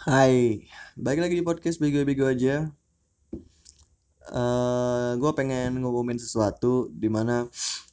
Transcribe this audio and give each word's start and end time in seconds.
Hai, 0.00 0.64
balik 0.96 1.28
lagi 1.28 1.36
di 1.36 1.44
podcast 1.44 1.76
Bego-Bego 1.76 2.24
aja. 2.24 2.72
Eh, 4.32 5.10
gue 5.20 5.32
pengen 5.36 5.76
ngumumin 5.76 6.16
sesuatu 6.16 6.88
di 6.88 7.12
mana 7.12 7.44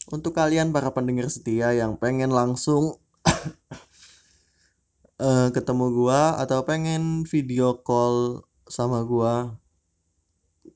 untuk 0.08 0.32
kalian 0.32 0.72
para 0.72 0.96
pendengar 0.96 1.28
setia 1.28 1.76
yang 1.76 2.00
pengen 2.00 2.32
langsung 2.32 2.96
eh, 5.20 5.52
ketemu 5.52 5.86
gue 5.92 6.22
atau 6.48 6.64
pengen 6.64 7.28
video 7.28 7.84
call 7.84 8.48
sama 8.72 9.04
gue, 9.04 9.60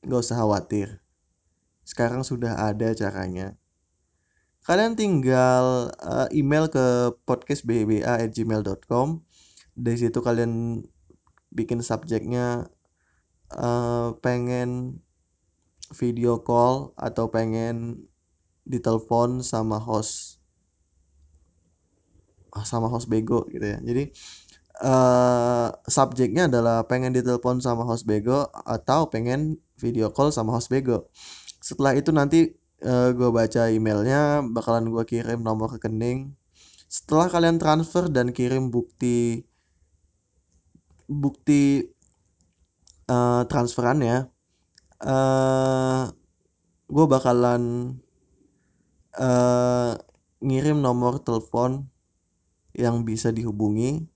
gak 0.03 0.21
usah 0.27 0.35
khawatir. 0.35 0.99
Sekarang 1.87 2.27
sudah 2.27 2.59
ada 2.59 2.91
caranya. 2.91 3.55
Kalian 4.67 4.99
tinggal 4.99 5.95
eh, 5.95 6.27
email 6.35 6.67
ke 6.67 7.15
podcastbba@gmail.com. 7.23 9.23
Dari 9.79 9.95
situ 9.95 10.19
kalian 10.19 10.83
bikin 11.51 11.83
subjeknya 11.83 12.71
eh, 13.53 14.09
pengen 14.23 14.99
video 15.91 16.39
call 16.39 16.95
atau 16.95 17.27
pengen 17.27 18.07
ditelepon 18.63 19.43
sama 19.43 19.77
host 19.81 20.39
sama 22.63 22.87
host 22.91 23.07
bego 23.07 23.47
gitu 23.51 23.63
ya. 23.63 23.79
Jadi 23.79 24.11
eh 24.81 25.69
subjeknya 25.87 26.49
adalah 26.49 26.83
pengen 26.89 27.13
ditelepon 27.13 27.61
sama 27.61 27.83
host 27.85 28.07
bego 28.07 28.49
atau 28.65 29.07
pengen 29.11 29.59
video 29.79 30.09
call 30.11 30.31
sama 30.31 30.55
host 30.55 30.71
bego. 30.71 31.07
Setelah 31.61 31.93
itu 31.95 32.09
nanti 32.15 32.39
eh, 32.81 33.09
gue 33.13 33.29
baca 33.29 33.69
emailnya, 33.69 34.41
bakalan 34.41 34.89
gue 34.89 35.03
kirim 35.05 35.43
nomor 35.43 35.77
rekening. 35.77 36.33
Setelah 36.91 37.31
kalian 37.31 37.57
transfer 37.61 38.11
dan 38.11 38.35
kirim 38.35 38.67
bukti 38.73 39.47
bukti 41.11 41.83
eh, 43.11 43.41
transferannya, 43.51 44.17
eh 45.03 46.03
gue 46.91 47.05
bakalan 47.07 47.95
eh 49.19 49.93
ngirim 50.41 50.79
nomor 50.81 51.21
telepon 51.21 51.85
yang 52.71 53.03
bisa 53.03 53.29
dihubungi 53.29 54.07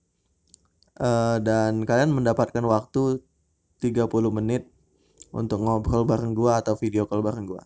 eh, 1.00 1.38
dan 1.44 1.84
kalian 1.84 2.16
mendapatkan 2.16 2.64
waktu 2.64 3.20
30 3.84 4.10
menit 4.32 4.72
untuk 5.36 5.62
ngobrol 5.62 6.08
bareng 6.08 6.34
gua 6.34 6.64
atau 6.64 6.74
video 6.80 7.06
call 7.06 7.22
bareng 7.22 7.46
gua. 7.46 7.64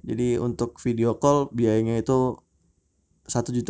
Jadi 0.00 0.40
untuk 0.40 0.80
video 0.80 1.20
call 1.20 1.52
biayanya 1.52 2.00
itu 2.00 2.40
1.500 3.28 3.68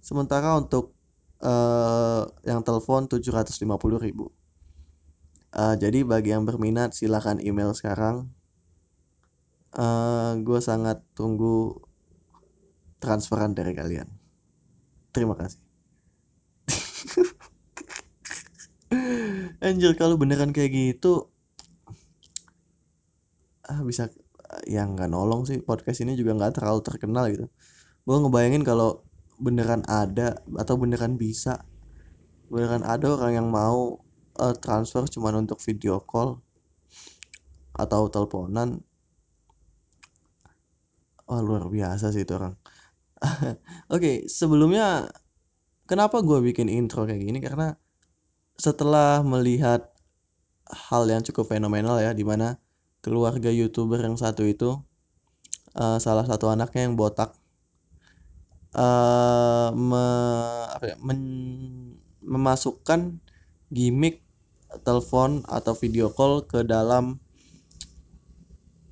sementara 0.00 0.54
untuk 0.56 0.95
eh, 1.42 2.22
yang 2.48 2.64
telepon 2.64 3.10
750.000 3.10 4.46
Uh, 5.56 5.72
jadi 5.72 6.04
bagi 6.04 6.36
yang 6.36 6.44
berminat 6.44 6.92
silahkan 6.92 7.40
email 7.40 7.72
sekarang. 7.72 8.28
Uh, 9.72 10.36
gue 10.44 10.60
sangat 10.60 11.00
tunggu 11.16 11.80
transferan 13.00 13.56
dari 13.56 13.72
kalian. 13.72 14.04
Terima 15.16 15.32
kasih. 15.32 15.56
Anjir 19.64 19.96
kalau 19.96 20.20
beneran 20.20 20.52
kayak 20.52 20.76
gitu 20.76 21.32
ah 23.66 23.82
bisa 23.82 24.06
yang 24.68 24.94
nggak 24.94 25.10
nolong 25.10 25.42
sih 25.42 25.58
podcast 25.58 26.04
ini 26.04 26.14
juga 26.20 26.36
nggak 26.36 26.60
terlalu 26.60 26.84
terkenal 26.84 27.32
gitu. 27.32 27.48
Gue 28.04 28.16
ngebayangin 28.20 28.60
kalau 28.60 29.05
beneran 29.36 29.84
ada 29.88 30.40
atau 30.56 30.74
beneran 30.80 31.20
bisa. 31.20 31.64
Beneran 32.48 32.86
ada 32.86 33.16
orang 33.16 33.32
yang 33.36 33.48
mau 33.52 34.00
uh, 34.40 34.54
transfer 34.56 35.04
cuman 35.08 35.46
untuk 35.46 35.60
video 35.60 36.00
call 36.04 36.40
atau 37.76 38.08
teleponan. 38.08 38.80
Oh 41.26 41.42
luar 41.42 41.68
biasa 41.68 42.14
sih 42.14 42.22
itu 42.22 42.32
orang. 42.38 42.54
Oke 43.24 43.56
okay, 43.90 44.16
sebelumnya 44.30 45.10
kenapa 45.88 46.22
gue 46.22 46.38
bikin 46.40 46.70
intro 46.70 47.04
kayak 47.04 47.20
gini? 47.20 47.38
Karena 47.42 47.74
setelah 48.56 49.20
melihat 49.20 49.92
hal 50.66 51.06
yang 51.06 51.22
cukup 51.22 51.50
fenomenal 51.52 52.00
ya 52.00 52.10
di 52.16 52.24
mana 52.26 52.58
keluarga 53.04 53.52
youtuber 53.52 54.02
yang 54.02 54.18
satu 54.18 54.42
itu 54.42 54.82
uh, 55.78 55.98
salah 56.02 56.26
satu 56.26 56.50
anaknya 56.50 56.90
yang 56.90 56.98
botak 56.98 57.36
uh, 58.76 59.72
me, 59.72 60.04
apa 60.70 60.84
ya, 60.92 60.96
men, 61.00 61.20
memasukkan 62.20 63.18
gimmick 63.72 64.22
telepon 64.84 65.40
atau 65.48 65.72
video 65.72 66.12
call 66.12 66.44
ke 66.44 66.62
dalam 66.62 67.18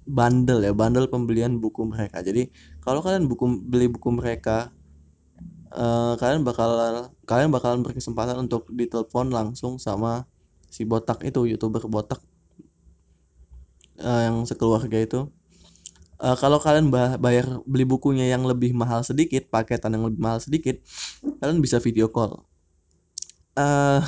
bundle 0.05 0.61
ya 0.61 0.73
bundle 0.73 1.09
pembelian 1.09 1.61
buku 1.61 1.85
mereka. 1.85 2.21
Jadi 2.25 2.49
kalau 2.81 3.01
kalian 3.01 3.29
buku 3.29 3.45
beli 3.65 3.89
buku 3.89 4.09
mereka 4.13 4.73
uh, 5.73 6.15
kalian 6.21 6.45
bakal 6.45 6.71
kalian 7.25 7.51
bakalan 7.53 7.81
berkesempatan 7.85 8.37
untuk 8.45 8.69
ditelepon 8.69 9.33
langsung 9.33 9.81
sama 9.81 10.29
si 10.69 10.85
botak 10.85 11.23
itu 11.25 11.47
youtuber 11.49 11.87
botak 11.89 12.21
uh, 14.03 14.21
yang 14.27 14.45
sekeluarga 14.45 14.99
itu 15.01 15.21
uh, 16.21 16.37
kalau 16.39 16.59
kalian 16.63 16.91
bayar 17.19 17.63
beli 17.65 17.87
bukunya 17.89 18.31
yang 18.31 18.47
lebih 18.47 18.75
mahal 18.77 19.03
sedikit 19.03 19.49
paketan 19.51 19.97
yang 19.97 20.05
lebih 20.07 20.21
mahal 20.21 20.39
sedikit 20.39 20.79
kalian 21.41 21.59
bisa 21.63 21.81
video 21.83 22.11
call. 22.11 22.45
Uh, 23.55 24.03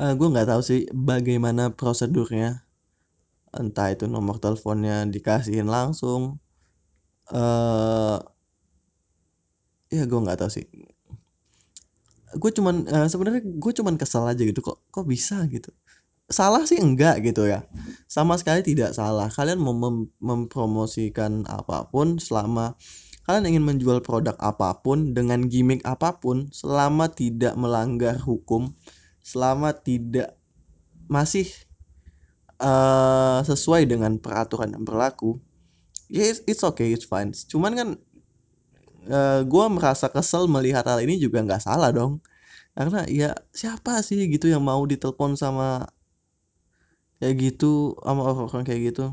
uh, 0.00 0.12
gue 0.12 0.28
nggak 0.28 0.48
tahu 0.48 0.62
sih 0.62 0.80
bagaimana 0.92 1.72
prosedurnya. 1.72 2.64
Entah 3.56 3.88
itu 3.88 4.04
nomor 4.04 4.36
teleponnya 4.36 5.08
dikasihin 5.08 5.64
langsung 5.64 6.36
uh, 7.32 8.20
ya 9.88 10.04
gue 10.04 10.20
nggak 10.20 10.38
tahu 10.44 10.50
sih. 10.52 10.66
Gue 12.36 12.50
cuman 12.52 12.84
uh, 12.84 13.08
sebenarnya 13.08 13.42
gue 13.44 13.72
cuman 13.72 13.96
kesal 13.96 14.28
aja 14.28 14.42
gitu 14.44 14.60
kok 14.60 14.84
kok 14.92 15.06
bisa 15.08 15.40
gitu 15.48 15.72
salah 16.26 16.66
sih 16.66 16.78
enggak 16.82 17.22
gitu 17.22 17.46
ya. 17.46 17.62
Sama 18.10 18.34
sekali 18.38 18.62
tidak 18.66 18.94
salah. 18.94 19.30
Kalian 19.30 19.62
mau 19.62 19.74
mem 19.74 20.10
mempromosikan 20.18 21.46
apa 21.46 21.86
pun 21.90 22.18
selama 22.18 22.74
kalian 23.26 23.56
ingin 23.56 23.64
menjual 23.66 23.98
produk 24.06 24.38
apa 24.38 24.78
pun 24.82 25.10
dengan 25.10 25.50
gimmick 25.50 25.82
apa 25.82 26.18
pun 26.22 26.46
selama 26.54 27.10
tidak 27.10 27.58
melanggar 27.58 28.14
hukum 28.22 28.70
selama 29.26 29.74
tidak 29.74 30.38
masih 31.10 31.50
uh, 32.62 33.42
sesuai 33.42 33.90
dengan 33.90 34.22
peraturan 34.22 34.78
yang 34.78 34.86
berlaku 34.86 35.42
ya 36.06 36.22
it's, 36.22 36.42
it's 36.46 36.62
okay 36.62 36.94
it's 36.94 37.06
fine. 37.06 37.34
Cuman 37.34 37.72
kan 37.74 37.88
uh, 39.10 39.40
gue 39.42 39.64
merasa 39.74 40.06
kesel 40.06 40.46
melihat 40.46 40.86
hal 40.86 41.02
ini 41.02 41.18
juga 41.18 41.42
nggak 41.42 41.62
salah 41.66 41.90
dong. 41.90 42.22
Karena 42.76 43.08
ya 43.08 43.32
siapa 43.50 44.04
sih 44.04 44.28
gitu 44.30 44.52
yang 44.52 44.62
mau 44.62 44.84
ditelepon 44.84 45.34
sama 45.34 45.88
kayak 47.20 47.34
gitu 47.40 47.96
sama 48.04 48.22
orang-orang 48.26 48.64
kayak 48.66 48.80
gitu. 48.92 49.04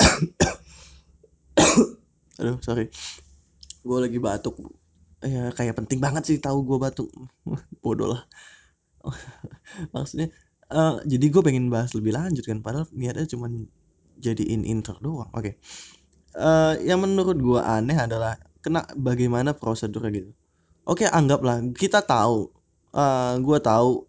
Aduh 2.42 2.58
sorry. 2.62 2.90
Gue 3.86 3.98
lagi 4.02 4.18
batuk 4.18 4.58
ya 5.24 5.50
kayak 5.50 5.74
penting 5.74 5.98
banget 5.98 6.22
sih 6.28 6.38
tahu 6.38 6.62
gue 6.66 6.78
batuk. 6.78 7.10
Bodoh 7.84 8.16
lah. 8.16 8.22
Maksudnya 9.94 10.30
uh, 10.70 10.98
jadi 11.06 11.26
gue 11.30 11.42
pengen 11.42 11.70
bahas 11.70 11.94
lebih 11.94 12.14
lanjut 12.14 12.44
kan 12.46 12.60
padahal 12.60 12.86
niatnya 12.92 13.26
cuma 13.30 13.50
jadiin 14.18 14.66
intro 14.66 14.98
doang. 15.02 15.30
Oke. 15.32 15.40
Okay. 15.40 15.54
uh, 16.36 16.74
yang 16.82 17.02
menurut 17.02 17.38
gue 17.38 17.60
aneh 17.60 17.96
adalah 17.96 18.36
kena 18.60 18.82
bagaimana 18.98 19.54
prosedurnya 19.54 20.10
gitu. 20.12 20.30
Oke 20.86 21.06
okay, 21.06 21.08
anggaplah 21.10 21.62
kita 21.74 22.02
tahu 22.02 22.50
uh, 22.94 23.34
gue 23.38 23.58
tahu 23.58 24.06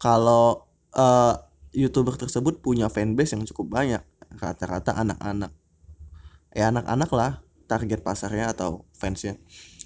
kalau 0.00 0.64
uh, 0.96 1.34
youtuber 1.70 2.18
tersebut 2.18 2.58
punya 2.62 2.90
fanbase 2.90 3.38
yang 3.38 3.46
cukup 3.46 3.80
banyak. 3.80 4.02
Rata-rata 4.38 4.94
anak-anak. 4.94 5.52
Ya 6.54 6.70
anak-anak 6.70 7.10
lah 7.14 7.32
target 7.70 8.02
pasarnya 8.02 8.50
atau 8.50 8.86
fansnya. 8.94 9.38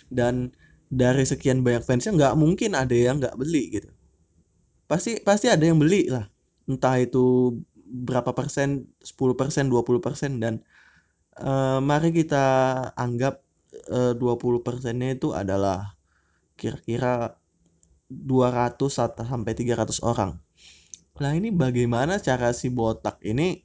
Dan 0.09 0.57
dari 0.89 1.25
sekian 1.29 1.61
banyak 1.61 1.85
fansnya 1.85 2.17
nggak 2.17 2.35
mungkin 2.41 2.73
ada 2.73 2.97
yang 2.97 3.21
nggak 3.21 3.37
beli 3.37 3.81
gitu. 3.81 3.91
Pasti 4.89 5.21
pasti 5.21 5.53
ada 5.53 5.65
yang 5.65 5.77
beli 5.77 6.09
lah. 6.09 6.29
Entah 6.65 6.97
itu 7.01 7.57
berapa 7.85 8.33
persen 8.33 8.89
10 9.05 9.37
persen 9.37 9.69
20 9.69 10.01
persen 10.01 10.41
dan 10.41 10.65
uh, 11.39 11.79
mari 11.85 12.11
kita 12.11 12.45
anggap 12.97 13.45
uh, 13.93 14.17
20 14.17 14.65
persennya 14.65 15.15
itu 15.15 15.37
adalah 15.37 15.95
kira-kira 16.57 17.37
200 18.09 18.79
sampai 18.89 19.53
300 19.53 20.01
orang 20.01 20.44
nah 21.15 21.31
ini 21.31 21.55
bagaimana 21.55 22.19
cara 22.19 22.51
si 22.51 22.67
botak 22.75 23.23
ini 23.23 23.63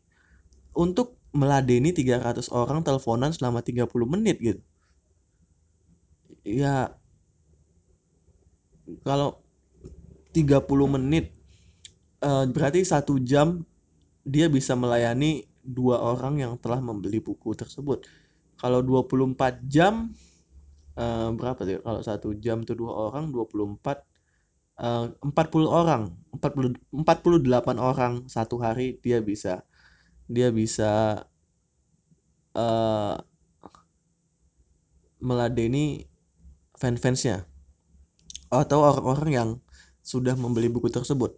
untuk 0.78 1.18
meladeni 1.34 1.94
300 1.94 2.50
orang 2.54 2.82
teleponan 2.86 3.34
selama 3.34 3.66
30 3.66 3.90
menit 4.06 4.38
gitu? 4.38 4.62
Ya 6.46 6.94
kalau 9.06 9.42
30 10.34 10.66
menit 10.90 11.34
uh, 12.26 12.46
berarti 12.50 12.82
satu 12.86 13.22
jam 13.22 13.66
dia 14.26 14.50
bisa 14.50 14.74
melayani 14.74 15.46
dua 15.62 16.02
orang 16.02 16.42
yang 16.42 16.54
telah 16.58 16.82
membeli 16.82 17.22
buku 17.22 17.54
tersebut. 17.54 18.06
Kalau 18.60 18.82
24 18.82 19.66
jam 19.70 20.12
uh, 20.98 21.30
berapa 21.34 21.60
tuh? 21.62 21.82
Kalau 21.82 22.02
satu 22.02 22.30
jam 22.38 22.66
tuh 22.66 22.76
dua 22.78 23.10
orang 23.10 23.30
24 23.32 24.09
uh, 24.80 25.12
40 25.22 25.68
orang 25.68 26.16
40 26.40 26.80
48 26.96 27.80
orang 27.80 28.26
satu 28.32 28.58
hari 28.64 28.98
dia 29.04 29.20
bisa 29.20 29.68
dia 30.30 30.54
bisa 30.54 31.26
uh, 32.56 33.16
meladeni 35.20 36.08
fan-fansnya. 36.80 37.44
Atau 38.50 38.82
orang-orang 38.82 39.30
yang 39.30 39.50
sudah 40.02 40.34
membeli 40.34 40.72
buku 40.72 40.90
tersebut. 40.90 41.38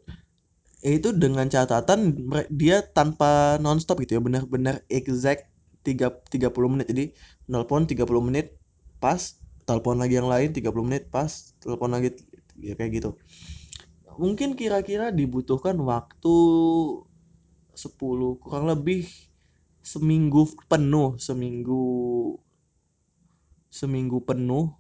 Itu 0.82 1.14
dengan 1.14 1.50
catatan 1.50 2.16
dia 2.50 2.82
tanpa 2.86 3.58
nonstop 3.60 4.02
gitu 4.02 4.18
ya 4.18 4.22
benar-benar 4.24 4.86
exact 4.88 5.50
3, 5.84 6.30
30 6.30 6.74
menit. 6.74 6.88
Jadi 6.88 7.06
nelpon 7.50 7.90
30 7.90 8.06
menit 8.22 8.56
pas 9.02 9.18
telepon 9.66 9.98
lagi 9.98 10.18
yang 10.18 10.30
lain 10.30 10.54
30 10.54 10.68
menit 10.88 11.10
pas 11.10 11.30
telepon 11.62 11.94
lagi 11.94 12.14
ya 12.62 12.74
kayak 12.78 13.02
gitu. 13.02 13.12
Mungkin 14.22 14.54
kira-kira 14.54 15.10
dibutuhkan 15.10 15.76
waktu 15.82 16.36
10 17.74 18.42
kurang 18.44 18.70
lebih 18.70 19.08
seminggu 19.82 20.46
penuh 20.70 21.18
seminggu 21.18 21.84
seminggu 23.74 24.22
penuh 24.22 24.78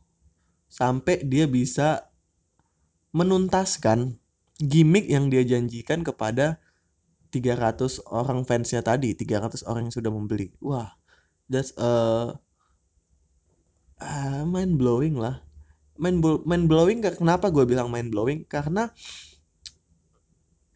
sampai 0.69 1.25
dia 1.25 1.49
bisa 1.49 2.11
menuntaskan 3.11 4.21
gimmick 4.61 5.09
yang 5.09 5.27
dia 5.33 5.41
janjikan 5.41 6.05
kepada 6.05 6.61
300 7.33 8.03
orang 8.11 8.43
fansnya 8.45 8.83
tadi 8.83 9.15
300 9.15 9.65
orang 9.65 9.87
yang 9.89 9.95
sudah 9.95 10.11
membeli. 10.11 10.51
Wah 10.59 10.93
that's 11.47 11.73
a 11.79 11.91
uh, 13.99 14.43
mind 14.47 14.75
blowing 14.77 15.17
lah 15.17 15.43
mind, 15.99 16.23
mind 16.47 16.65
blowing 16.69 16.99
kenapa 17.03 17.51
gue 17.51 17.65
bilang 17.67 17.91
mind 17.91 18.13
blowing? 18.13 18.45
Karena 18.47 18.91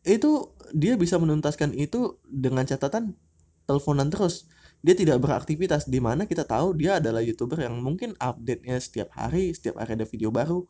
itu 0.05 0.53
dia 0.75 0.93
bisa 0.95 1.17
menuntaskan 1.17 1.73
itu 1.73 2.21
dengan 2.25 2.65
catatan 2.65 3.17
teleponan 3.65 4.13
terus. 4.13 4.45
Dia 4.85 4.93
tidak 4.93 5.17
beraktivitas 5.25 5.89
di 5.89 5.97
mana 5.97 6.29
kita 6.29 6.45
tahu 6.45 6.77
dia 6.77 7.01
adalah 7.01 7.25
youtuber 7.25 7.57
yang 7.57 7.81
mungkin 7.81 8.13
update-nya 8.21 8.77
setiap 8.77 9.09
hari 9.17 9.49
setiap 9.57 9.81
hari 9.81 9.97
ada 9.97 10.05
video 10.05 10.29
baru 10.29 10.61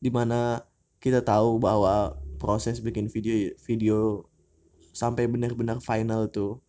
di 0.00 0.08
mana 0.08 0.64
kita 0.96 1.20
tahu 1.20 1.60
bahwa 1.60 2.16
proses 2.40 2.80
bikin 2.80 3.12
video 3.12 3.52
video 3.68 4.24
sampai 4.96 5.28
benar-benar 5.28 5.84
final 5.84 6.24
tuh 6.32 6.64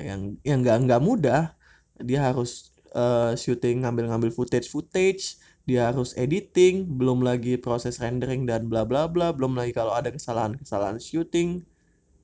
yang 0.00 0.40
yang 0.40 0.64
nggak 0.64 0.88
nggak 0.88 1.02
mudah. 1.04 1.52
Dia 2.00 2.32
harus 2.32 2.72
uh, 2.96 3.36
syuting 3.36 3.84
ngambil-ngambil 3.84 4.32
footage 4.32 4.72
footage 4.72 5.36
dia 5.70 5.94
harus 5.94 6.10
editing 6.18 6.98
belum 6.98 7.22
lagi 7.22 7.54
proses 7.54 8.02
rendering 8.02 8.42
dan 8.50 8.66
bla 8.66 8.82
bla 8.82 9.06
bla 9.06 9.30
belum 9.30 9.54
lagi 9.54 9.70
kalau 9.70 9.94
ada 9.94 10.10
kesalahan-kesalahan 10.10 10.98
syuting 10.98 11.62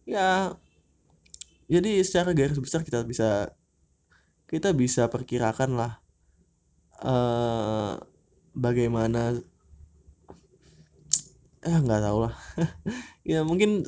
ya 0.02 0.58
jadi 1.70 2.02
secara 2.02 2.34
garis 2.34 2.58
besar 2.58 2.82
kita 2.82 3.06
bisa 3.06 3.54
kita 4.50 4.74
bisa 4.74 5.06
perkirakan 5.06 5.78
lah 5.78 5.92
uh, 7.02 8.02
bagaimana 8.54 9.38
eh 11.66 11.78
nggak 11.82 12.02
tahu 12.02 12.18
lah. 12.26 12.34
Ya 13.26 13.42
mungkin 13.42 13.82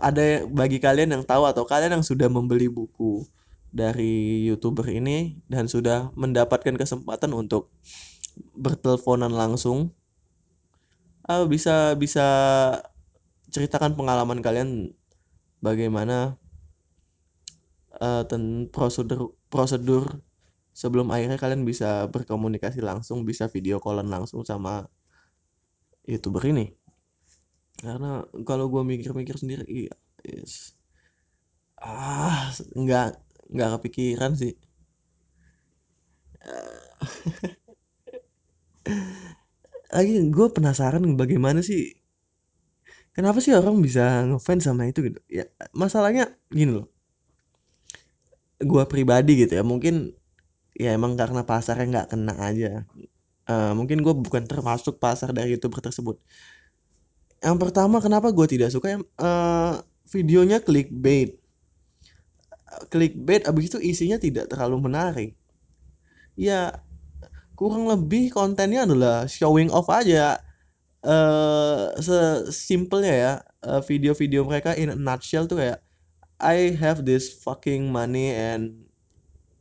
ada 0.00 0.48
bagi 0.48 0.80
kalian 0.80 1.12
yang 1.12 1.24
tahu 1.28 1.44
atau 1.44 1.68
kalian 1.68 2.00
yang 2.00 2.04
sudah 2.06 2.32
membeli 2.32 2.72
buku 2.72 3.28
dari 3.68 4.48
youtuber 4.48 4.88
ini 4.88 5.36
dan 5.44 5.68
sudah 5.68 6.08
mendapatkan 6.16 6.72
kesempatan 6.80 7.36
untuk 7.36 7.68
berteleponan 8.56 9.32
langsung 9.32 9.92
uh, 11.28 11.44
bisa 11.46 11.94
bisa 11.98 12.26
ceritakan 13.52 13.94
pengalaman 13.94 14.40
kalian 14.40 14.96
bagaimana 15.60 16.40
uh, 18.00 18.24
prosedur 18.72 19.36
prosedur 19.52 20.08
sebelum 20.72 21.12
akhirnya 21.12 21.36
kalian 21.36 21.68
bisa 21.68 22.08
berkomunikasi 22.08 22.80
langsung 22.80 23.28
bisa 23.28 23.46
video 23.52 23.76
callan 23.76 24.08
langsung 24.08 24.40
sama 24.42 24.88
youtuber 26.08 26.42
ini. 26.48 26.72
Karena 27.76 28.24
kalau 28.46 28.72
gue 28.72 28.82
mikir-mikir 28.86 29.36
sendiri 29.36 29.66
iya 29.68 29.94
yes. 30.22 30.78
ah 31.82 32.54
nggak 32.78 33.18
nggak 33.50 33.70
kepikiran 33.78 34.38
sih 34.38 34.54
lagi 39.92 40.12
gue 40.32 40.46
penasaran 40.48 41.04
bagaimana 41.20 41.60
sih 41.60 41.92
kenapa 43.12 43.44
sih 43.44 43.52
orang 43.52 43.78
bisa 43.84 44.24
ngefans 44.24 44.64
sama 44.64 44.88
itu 44.88 45.04
gitu? 45.04 45.20
Ya 45.28 45.44
masalahnya 45.76 46.32
gini 46.48 46.80
loh. 46.80 46.88
Gue 48.56 48.82
pribadi 48.88 49.44
gitu 49.44 49.52
ya 49.52 49.64
mungkin 49.64 50.16
ya 50.72 50.96
emang 50.96 51.14
karena 51.20 51.44
pasarnya 51.44 51.86
nggak 51.92 52.08
kena 52.16 52.34
aja. 52.40 52.72
Uh, 53.44 53.76
mungkin 53.76 54.00
gue 54.00 54.14
bukan 54.16 54.48
termasuk 54.48 54.96
pasar 54.96 55.36
dari 55.36 55.52
youtuber 55.52 55.84
tersebut. 55.84 56.16
Yang 57.42 57.56
pertama 57.58 57.98
kenapa 58.00 58.32
gue 58.32 58.46
tidak 58.48 58.72
suka 58.72 58.96
yang 58.96 59.04
uh, 59.20 59.82
videonya 60.08 60.62
clickbait. 60.62 61.36
Clickbait 62.88 63.44
abis 63.44 63.68
itu 63.68 63.78
isinya 63.82 64.16
tidak 64.16 64.48
terlalu 64.48 64.88
menarik. 64.88 65.30
Ya 66.32 66.80
kurang 67.62 67.86
lebih 67.86 68.34
kontennya 68.34 68.82
adalah 68.82 69.30
showing 69.30 69.70
off 69.70 69.86
aja. 69.86 70.42
Uh, 71.02 71.94
sesimpelnya 71.98 73.14
ya 73.14 73.32
video-video 73.86 74.46
uh, 74.46 74.46
mereka 74.46 74.70
in 74.78 74.90
a 74.90 74.98
nutshell 74.98 75.50
tuh 75.50 75.58
kayak 75.58 75.82
I 76.38 76.74
have 76.78 77.02
this 77.02 77.30
fucking 77.42 77.90
money 77.90 78.30
and 78.30 78.86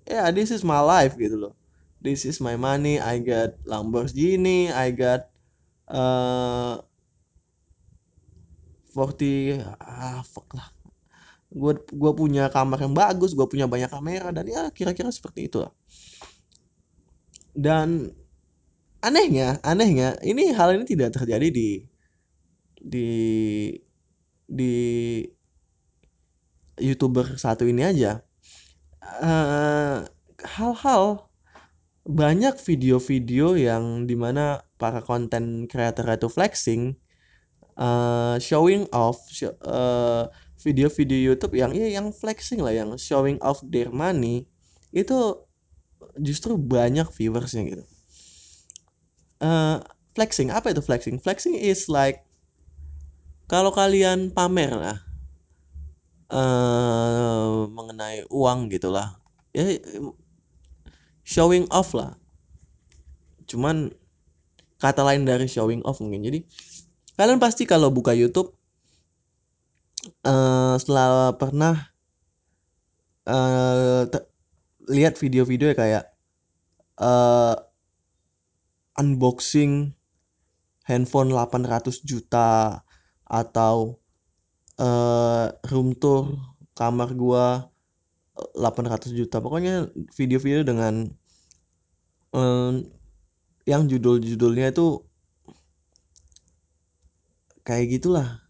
yeah 0.05 0.29
this 0.29 0.49
is 0.49 0.65
my 0.65 0.81
life 0.81 1.13
gitu 1.17 1.37
loh. 1.37 1.53
This 2.01 2.25
is 2.25 2.41
my 2.41 2.57
money 2.57 2.97
I 2.97 3.21
got 3.21 3.57
Lamborghini 3.69 4.73
I 4.73 4.89
got 4.93 5.29
uh, 5.89 6.81
40 8.97 9.61
ah 9.77 10.25
fuck 10.25 10.49
lah. 10.57 10.73
Gue 11.53 11.77
gua 11.93 12.17
punya 12.17 12.49
kamar 12.49 12.81
yang 12.81 12.97
bagus 12.97 13.37
gue 13.37 13.45
punya 13.45 13.69
banyak 13.69 13.89
kamera 13.93 14.33
dan 14.33 14.45
ya 14.49 14.69
kira-kira 14.73 15.13
seperti 15.13 15.49
itu 15.49 15.61
lah 15.61 15.73
dan 17.55 18.15
anehnya 19.01 19.57
anehnya 19.65 20.15
ini 20.21 20.53
hal 20.53 20.77
ini 20.77 20.85
tidak 20.85 21.17
terjadi 21.17 21.47
di 21.49 21.69
di 22.81 23.09
di 24.45 24.75
youtuber 26.81 27.37
satu 27.37 27.63
ini 27.69 27.85
aja. 27.85 28.25
Hal 29.01 30.09
hal-hal 30.41 31.31
banyak 32.01 32.57
video-video 32.57 33.53
yang 33.53 34.09
di 34.09 34.17
mana 34.17 34.65
para 34.81 35.05
konten 35.05 35.69
creator 35.69 36.09
itu 36.09 36.25
flexing 36.25 36.97
uh, 37.77 38.41
showing 38.41 38.89
off 38.89 39.21
video 39.29 39.53
uh, 39.69 40.25
video-video 40.57 41.33
YouTube 41.33 41.53
yang 41.57 41.71
ya 41.77 42.01
yang 42.01 42.09
flexing 42.09 42.65
lah 42.65 42.73
yang 42.73 42.97
showing 42.97 43.37
off 43.45 43.61
their 43.69 43.93
money 43.93 44.49
itu 44.89 45.37
justru 46.19 46.59
banyak 46.59 47.07
viewersnya 47.13 47.63
gitu. 47.67 47.83
Uh, 49.41 49.79
flexing 50.13 50.51
apa 50.51 50.75
itu 50.75 50.81
flexing? 50.83 51.17
Flexing 51.21 51.55
is 51.55 51.87
like 51.87 52.25
kalau 53.47 53.71
kalian 53.71 54.31
pamer 54.31 54.71
lah 54.71 54.97
uh, 56.31 57.67
mengenai 57.67 58.23
uang 58.31 58.71
gitulah. 58.71 59.19
Ya 59.51 59.79
showing 61.27 61.67
off 61.69 61.91
lah. 61.91 62.15
Cuman 63.45 63.91
kata 64.79 65.03
lain 65.03 65.27
dari 65.27 65.45
showing 65.45 65.83
off 65.83 65.99
mungkin. 65.99 66.23
Jadi 66.23 66.39
kalian 67.19 67.37
pasti 67.37 67.67
kalau 67.67 67.91
buka 67.91 68.15
YouTube 68.15 68.55
uh, 70.25 70.75
setelah 70.79 71.35
pernah 71.37 71.91
uh, 73.27 74.07
lihat 74.89 75.17
video-video 75.17 75.75
kayak 75.77 76.09
uh, 76.97 77.57
unboxing 78.97 79.93
handphone 80.85 81.29
800 81.33 82.01
juta 82.01 82.81
atau 83.25 84.01
uh, 84.81 85.47
room 85.69 85.93
tour 85.97 86.37
kamar 86.73 87.13
gua 87.13 87.69
800 88.57 89.13
juta. 89.13 89.37
Pokoknya 89.37 89.91
video-video 90.17 90.65
dengan 90.65 91.11
um, 92.33 92.81
yang 93.69 93.85
judul-judulnya 93.85 94.73
itu 94.73 95.05
kayak 97.61 98.01
gitulah 98.01 98.41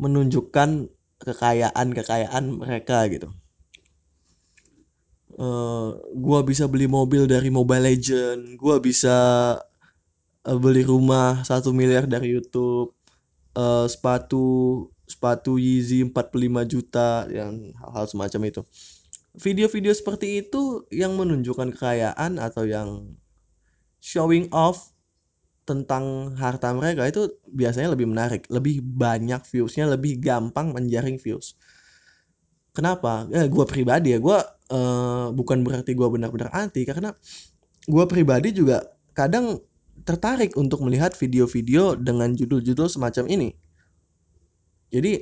menunjukkan 0.00 0.90
kekayaan-kekayaan 1.20 2.44
mereka 2.56 3.06
gitu 3.12 3.30
uh, 5.40 5.96
gua 6.12 6.44
bisa 6.44 6.68
beli 6.68 6.84
mobil 6.84 7.24
dari 7.24 7.48
Mobile 7.48 7.88
Legend 7.88 8.60
gua 8.60 8.76
bisa 8.76 9.16
uh, 10.44 10.58
beli 10.60 10.84
rumah 10.84 11.40
satu 11.42 11.72
miliar 11.72 12.04
dari 12.04 12.36
YouTube 12.36 12.92
uh, 13.56 13.88
sepatu 13.88 14.86
sepatu 15.08 15.58
Yeezy 15.58 16.06
45 16.06 16.70
juta 16.70 17.26
yang 17.32 17.72
hal-hal 17.80 18.06
semacam 18.06 18.40
itu 18.46 18.62
video-video 19.34 19.90
seperti 19.94 20.42
itu 20.46 20.86
yang 20.90 21.14
menunjukkan 21.14 21.74
kekayaan 21.74 22.38
atau 22.38 22.66
yang 22.66 23.14
showing 24.02 24.50
off 24.50 24.90
tentang 25.68 26.34
harta 26.34 26.74
mereka 26.74 27.06
itu 27.06 27.30
biasanya 27.46 27.94
lebih 27.94 28.10
menarik, 28.10 28.42
lebih 28.50 28.82
banyak 28.82 29.38
viewsnya, 29.46 29.86
lebih 29.86 30.18
gampang 30.18 30.74
menjaring 30.74 31.14
views. 31.20 31.54
Kenapa? 32.74 33.30
Ya, 33.30 33.46
gue 33.46 33.64
pribadi 33.70 34.10
ya, 34.10 34.18
gue 34.18 34.38
uh, 34.70 35.34
bukan 35.34 35.66
berarti 35.66 35.92
gue 35.92 36.08
benar-benar 36.08 36.54
anti, 36.54 36.86
karena 36.86 37.12
gue 37.84 38.04
pribadi 38.06 38.54
juga 38.54 38.86
kadang 39.12 39.60
tertarik 40.06 40.56
untuk 40.56 40.80
melihat 40.86 41.12
video-video 41.12 41.98
dengan 41.98 42.32
judul-judul 42.32 42.88
semacam 42.88 43.28
ini. 43.28 43.50
Jadi 44.90 45.12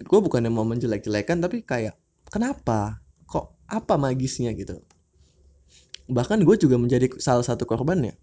gue 0.00 0.20
bukan 0.20 0.46
yang 0.46 0.54
mau 0.54 0.68
menjelek-jelekan, 0.68 1.42
tapi 1.42 1.64
kayak 1.66 1.96
kenapa? 2.30 3.02
Kok 3.26 3.66
apa 3.66 3.98
magisnya 3.98 4.54
gitu? 4.54 4.78
Bahkan 6.06 6.46
gue 6.46 6.56
juga 6.60 6.78
menjadi 6.78 7.10
salah 7.18 7.42
satu 7.42 7.66
korbannya 7.66 8.14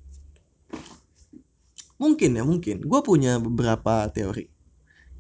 Mungkin 2.04 2.36
ya, 2.36 2.44
mungkin. 2.44 2.84
Gue 2.84 3.00
punya 3.00 3.40
beberapa 3.40 4.04
teori. 4.12 4.50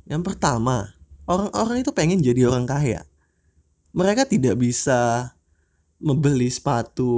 Yang 0.04 0.22
pertama, 0.28 0.92
orang-orang 1.30 1.80
itu 1.80 1.92
pengen 1.96 2.20
jadi 2.20 2.52
orang 2.52 2.68
kaya. 2.68 3.08
Mereka 3.93 4.25
tidak 4.25 4.57
bisa 4.57 5.31
membeli 6.01 6.50
sepatu 6.50 7.12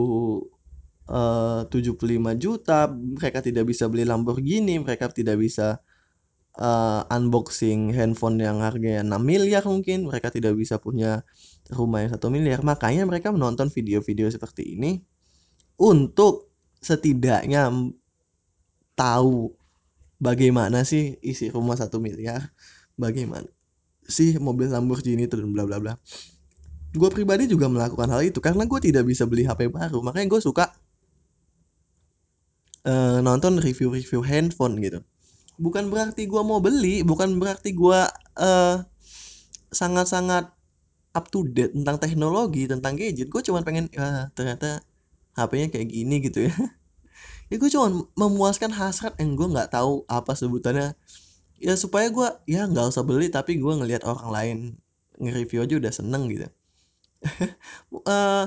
eh, 1.10 1.63
uh, 1.63 1.72
75 1.72 2.36
juta, 2.38 2.91
mereka 2.91 3.39
tidak 3.41 3.65
bisa 3.72 3.88
beli 3.89 4.05
Lamborghini, 4.05 4.77
mereka 4.77 5.10
tidak 5.10 5.39
bisa 5.41 5.82
uh, 6.60 7.01
unboxing 7.10 7.96
handphone 7.96 8.38
yang 8.44 8.60
harganya 8.62 9.01
6 9.01 9.24
miliar 9.24 9.63
mungkin, 9.65 10.05
mereka 10.10 10.29
tidak 10.29 10.53
bisa 10.60 10.77
punya 10.77 11.24
rumah 11.72 12.05
yang 12.05 12.12
satu 12.13 12.27
miliar. 12.29 12.62
Makanya 12.62 13.08
mereka 13.08 13.32
menonton 13.32 13.72
video-video 13.72 14.27
seperti 14.29 14.75
ini 14.77 15.01
untuk 15.79 16.51
setidaknya 16.79 17.72
tahu 18.96 19.51
bagaimana 20.22 20.88
sih 20.88 21.20
isi 21.20 21.51
rumah 21.51 21.75
satu 21.75 22.00
miliar 22.00 22.55
bagaimana 22.96 23.50
sih 24.08 24.39
mobil 24.39 24.72
Lamborghini 24.72 25.27
itu 25.27 25.36
dan 25.36 25.51
bla 25.51 25.67
bla 25.67 25.82
bla 25.82 25.94
gue 26.96 27.10
pribadi 27.12 27.46
juga 27.46 27.68
melakukan 27.68 28.08
hal 28.10 28.24
itu 28.24 28.40
karena 28.40 28.64
gue 28.64 28.80
tidak 28.80 29.04
bisa 29.06 29.28
beli 29.28 29.44
HP 29.44 29.68
baru. 29.70 30.00
Makanya 30.00 30.28
gue 30.32 30.42
suka 30.42 30.72
uh, 32.88 33.20
nonton 33.20 33.60
review-review 33.60 34.24
handphone 34.24 34.80
gitu. 34.80 35.04
Bukan 35.60 35.92
berarti 35.92 36.28
gue 36.28 36.42
mau 36.44 36.60
beli 36.64 37.04
bukan 37.04 37.40
berarti 37.40 37.75
gue 37.75 38.00
uh, 38.40 38.78
sangat-sangat 39.72 40.52
up 41.16 41.25
to 41.32 41.48
date 41.48 41.75
tentang 41.75 42.00
teknologi 42.00 42.68
tentang 42.68 42.96
gadget. 42.96 43.28
Gue 43.28 43.44
cuma 43.44 43.62
pengen 43.62 43.92
uh, 44.00 44.32
ternyata 44.32 44.84
HP-nya 45.36 45.68
kayak 45.72 45.88
gini 45.92 46.16
gitu 46.24 46.48
ya. 46.48 46.56
Ya 47.46 47.62
gue 47.62 47.70
cuma 47.70 48.10
memuaskan 48.18 48.74
hasrat 48.74 49.22
yang 49.22 49.38
gue 49.38 49.46
nggak 49.46 49.70
tahu 49.70 50.02
apa 50.10 50.34
sebutannya. 50.34 50.98
Ya 51.62 51.78
supaya 51.78 52.10
gue 52.10 52.25
ya 52.50 52.66
nggak 52.66 52.90
usah 52.90 53.06
beli 53.06 53.30
tapi 53.30 53.62
gue 53.62 53.70
ngelihat 53.70 54.02
orang 54.02 54.30
lain 54.34 54.58
nge-review 55.22 55.62
aja 55.62 55.75
udah 55.78 55.94
seneng 55.94 56.25
gitu 56.34 56.50
uh, 58.10 58.46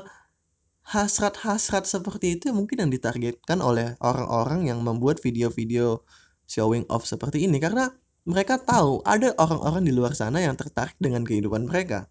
hasrat-hasrat 0.88 1.85
seperti 1.85 2.40
itu 2.40 2.49
mungkin 2.54 2.88
yang 2.88 2.90
ditargetkan 2.92 3.61
oleh 3.61 3.99
orang-orang 4.00 4.70
yang 4.73 4.80
membuat 4.80 5.20
video-video 5.20 6.02
showing 6.49 6.88
off 6.88 7.04
seperti 7.04 7.44
ini. 7.44 7.61
Karena 7.61 7.92
mereka 8.25 8.61
tahu 8.61 9.04
ada 9.04 9.32
orang-orang 9.37 9.85
di 9.85 9.92
luar 9.92 10.16
sana 10.16 10.40
yang 10.40 10.56
tertarik 10.56 10.97
dengan 10.97 11.25
kehidupan 11.25 11.68
mereka. 11.68 12.08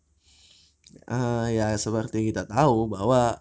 Uh, 1.09 1.51
ya 1.51 1.75
seperti 1.75 2.31
kita 2.31 2.47
tahu 2.47 2.89
bahwa 2.89 3.38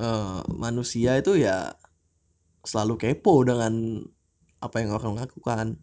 uh, 0.00 0.40
manusia 0.50 1.20
itu 1.20 1.36
ya 1.36 1.76
selalu 2.64 2.98
kepo 2.98 3.44
dengan 3.46 4.02
apa 4.58 4.82
yang 4.82 4.96
orang 4.96 5.20
lakukan 5.20 5.78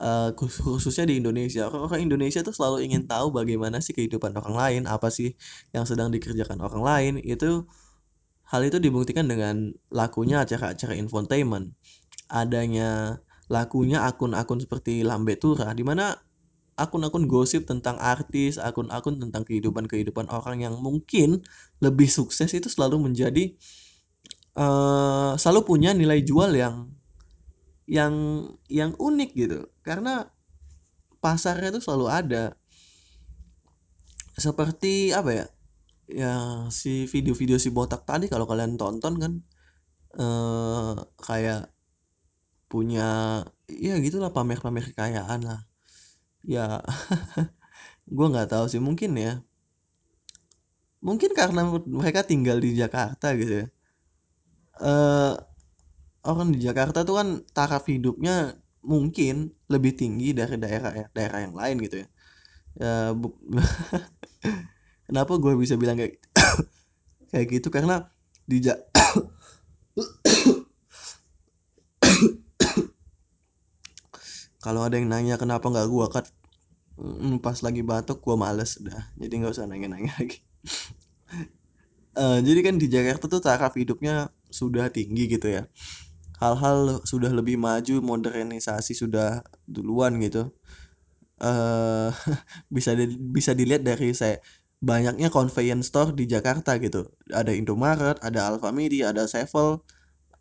uh, 0.00 0.32
khususnya 0.36 1.04
di 1.06 1.20
Indonesia. 1.20 1.68
Orang-orang 1.68 2.08
Indonesia 2.08 2.40
tuh 2.40 2.56
selalu 2.56 2.88
ingin 2.88 3.04
tahu 3.06 3.30
bagaimana 3.30 3.78
sih 3.84 3.92
kehidupan 3.92 4.32
orang 4.34 4.54
lain? 4.56 4.82
Apa 4.88 5.12
sih 5.12 5.36
yang 5.76 5.84
sedang 5.84 6.08
dikerjakan 6.10 6.58
orang 6.64 6.82
lain? 6.82 7.12
Itu 7.20 7.68
hal 8.50 8.66
itu 8.66 8.82
dibuktikan 8.82 9.28
dengan 9.28 9.76
lakunya 9.92 10.42
acara-acara 10.42 10.96
infotainment. 10.96 11.76
Adanya 12.32 13.20
lakunya 13.50 14.02
akun-akun 14.06 14.62
seperti 14.64 15.02
Lambe 15.04 15.36
Tura 15.36 15.70
di 15.76 15.82
mana 15.82 16.16
akun-akun 16.78 17.28
gosip 17.28 17.68
tentang 17.68 18.00
artis, 18.00 18.56
akun-akun 18.56 19.20
tentang 19.20 19.44
kehidupan-kehidupan 19.44 20.32
orang 20.32 20.64
yang 20.64 20.74
mungkin 20.80 21.44
lebih 21.84 22.08
sukses 22.08 22.48
itu 22.56 22.72
selalu 22.72 23.10
menjadi 23.10 23.52
uh, 24.56 25.36
selalu 25.36 25.60
punya 25.66 25.92
nilai 25.92 26.24
jual 26.24 26.50
yang 26.56 26.88
yang 27.90 28.14
yang 28.70 28.94
unik 28.94 29.30
gitu. 29.34 29.66
Karena 29.82 30.30
pasarnya 31.18 31.74
itu 31.74 31.82
selalu 31.82 32.06
ada. 32.06 32.44
Seperti 34.38 35.10
apa 35.10 35.30
ya? 35.34 35.46
Ya 36.10 36.34
si 36.70 37.10
video-video 37.10 37.58
si 37.58 37.74
botak 37.74 38.06
tadi 38.06 38.30
kalau 38.30 38.46
kalian 38.46 38.78
tonton 38.78 39.14
kan 39.18 39.32
uh, 40.18 40.94
kayak 41.22 41.70
punya 42.70 43.42
ya 43.66 43.98
gitulah 43.98 44.30
pamer-pamer 44.30 44.90
kekayaan 44.90 45.42
lah 45.42 45.66
ya 46.46 46.82
gue 48.14 48.26
nggak 48.30 48.50
tahu 48.50 48.66
sih 48.70 48.82
mungkin 48.82 49.18
ya 49.18 49.42
mungkin 51.02 51.34
karena 51.34 51.66
mereka 51.86 52.22
tinggal 52.22 52.62
di 52.62 52.78
Jakarta 52.78 53.34
gitu 53.34 53.64
ya 53.64 53.66
uh, 54.82 55.34
orang 56.24 56.52
di 56.52 56.60
Jakarta 56.60 57.00
tuh 57.04 57.16
kan 57.16 57.40
taraf 57.56 57.88
hidupnya 57.88 58.60
mungkin 58.84 59.52
lebih 59.68 59.92
tinggi 59.96 60.32
dari 60.36 60.56
daerah 60.60 61.08
daerah 61.12 61.40
yang 61.44 61.54
lain 61.56 61.76
gitu 61.84 62.04
ya. 62.04 62.08
Ya 62.80 63.12
kenapa 65.08 65.32
gue 65.40 65.56
bisa 65.56 65.76
bilang 65.80 65.96
kayak 65.96 66.20
kayak 67.32 67.46
gitu? 67.60 67.68
Karena 67.72 68.12
di 68.44 68.60
ja 68.60 68.76
kalau 74.64 74.84
ada 74.84 75.00
yang 75.00 75.08
nanya 75.08 75.40
kenapa 75.40 75.72
nggak 75.72 75.88
gua 75.88 76.12
cut 76.12 76.28
mm, 77.00 77.40
pas 77.40 77.56
lagi 77.64 77.80
batuk 77.80 78.20
gua 78.20 78.36
males 78.36 78.76
udah. 78.76 79.08
Jadi 79.16 79.32
nggak 79.40 79.56
usah 79.56 79.64
nanya-nanya 79.64 80.12
lagi. 80.20 80.44
Uh, 82.12 82.40
jadi 82.46 82.60
kan 82.60 82.76
di 82.76 82.92
Jakarta 82.92 83.24
tuh 83.24 83.40
taraf 83.40 83.72
hidupnya 83.72 84.28
sudah 84.52 84.90
tinggi 84.92 85.30
gitu 85.30 85.48
ya 85.48 85.64
hal-hal 86.40 87.04
sudah 87.04 87.30
lebih 87.30 87.60
maju 87.60 88.00
modernisasi 88.00 88.96
sudah 88.96 89.44
duluan 89.68 90.16
gitu. 90.24 90.48
Uh, 91.40 92.12
bisa 92.74 92.96
di, 92.96 93.16
bisa 93.16 93.52
dilihat 93.52 93.84
dari 93.84 94.12
saya 94.16 94.40
banyaknya 94.80 95.28
convenience 95.28 95.92
store 95.92 96.16
di 96.16 96.24
Jakarta 96.24 96.80
gitu. 96.80 97.12
Ada 97.28 97.52
Indomaret 97.52 98.16
ada 98.24 98.48
Alfamidi 98.48 99.04
ada 99.04 99.28
Sevel 99.28 99.84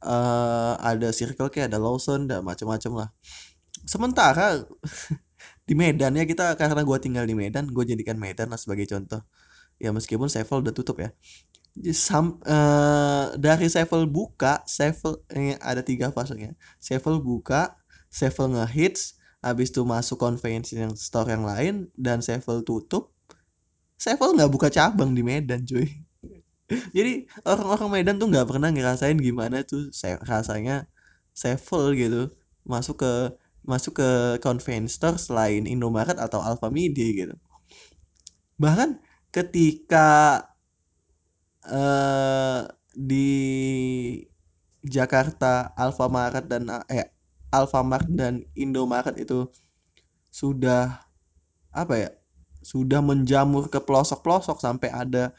uh, 0.03 0.73
ada 0.79 1.11
Circle 1.11 1.51
K 1.51 1.67
ada 1.67 1.77
Lawson 1.79 2.31
dan 2.31 2.47
macam-macam 2.47 3.05
lah. 3.05 3.09
Sementara 3.83 4.63
di 5.67 5.75
Medan 5.75 6.15
ya 6.15 6.23
kita 6.23 6.55
karena 6.55 6.81
gue 6.87 6.97
tinggal 7.03 7.27
di 7.27 7.35
Medan 7.35 7.67
gue 7.67 7.83
jadikan 7.83 8.15
Medan 8.15 8.51
lah 8.51 8.59
sebagai 8.59 8.87
contoh. 8.87 9.23
Ya 9.79 9.91
meskipun 9.95 10.27
Sevel 10.31 10.63
udah 10.63 10.75
tutup 10.75 10.99
ya 10.99 11.11
Sam, 11.95 12.41
uh, 12.43 13.31
dari 13.39 13.71
Sevel 13.71 14.09
buka 14.09 14.65
Sevel 14.67 15.21
eh, 15.31 15.55
ada 15.61 15.79
tiga 15.85 16.11
fasenya. 16.11 16.57
Sevel 16.81 17.23
buka 17.23 17.77
Sevel 18.09 18.57
ngehits 18.57 19.21
habis 19.39 19.71
itu 19.71 19.87
masuk 19.87 20.19
konvensi 20.19 20.75
yang 20.75 20.91
store 20.97 21.31
yang 21.31 21.47
lain 21.47 21.87
dan 21.95 22.19
Sevel 22.19 22.65
tutup. 22.67 23.15
Sevel 23.95 24.35
nggak 24.35 24.51
buka 24.51 24.67
cabang 24.67 25.15
di 25.15 25.23
Medan 25.23 25.63
cuy. 25.63 25.87
Jadi 26.95 27.27
orang-orang 27.47 27.89
Medan 28.01 28.15
tuh 28.19 28.27
nggak 28.27 28.47
pernah 28.49 28.69
ngerasain 28.73 29.15
gimana 29.15 29.63
tuh 29.63 29.93
rasanya 30.27 30.89
Sevel 31.31 31.95
gitu. 31.95 32.21
Masuk 32.67 32.99
ke 33.05 33.13
masuk 33.63 34.01
ke 34.01 34.09
convenience 34.41 34.97
store 34.97 35.15
selain 35.19 35.63
Indomaret 35.69 36.17
atau 36.17 36.41
Alfamidi 36.43 37.23
gitu. 37.23 37.35
Bahkan 38.59 38.99
ketika 39.31 40.41
uh, 41.67 42.67
di 42.95 43.31
Jakarta 44.85 45.75
Alfamaret 45.75 46.47
dan 46.47 46.71
eh 46.87 47.11
Alfamart 47.51 48.07
dan 48.07 48.45
Indomaret 48.55 49.17
itu 49.19 49.49
sudah 50.29 51.01
apa 51.73 51.93
ya 51.97 52.09
sudah 52.61 53.01
menjamur 53.01 53.71
ke 53.71 53.79
pelosok-pelosok 53.81 54.61
sampai 54.61 54.89
ada 54.93 55.33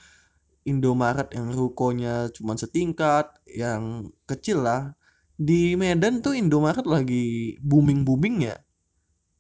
Indomaret 0.69 1.33
yang 1.33 1.53
rukonya 1.57 2.29
cuma 2.37 2.53
setingkat 2.53 3.33
yang 3.49 4.13
kecil 4.29 4.61
lah. 4.61 4.93
Di 5.41 5.73
Medan 5.73 6.21
tuh 6.21 6.37
Indomaret 6.37 6.85
lagi 6.85 7.57
booming 7.65 8.05
boomingnya 8.05 8.61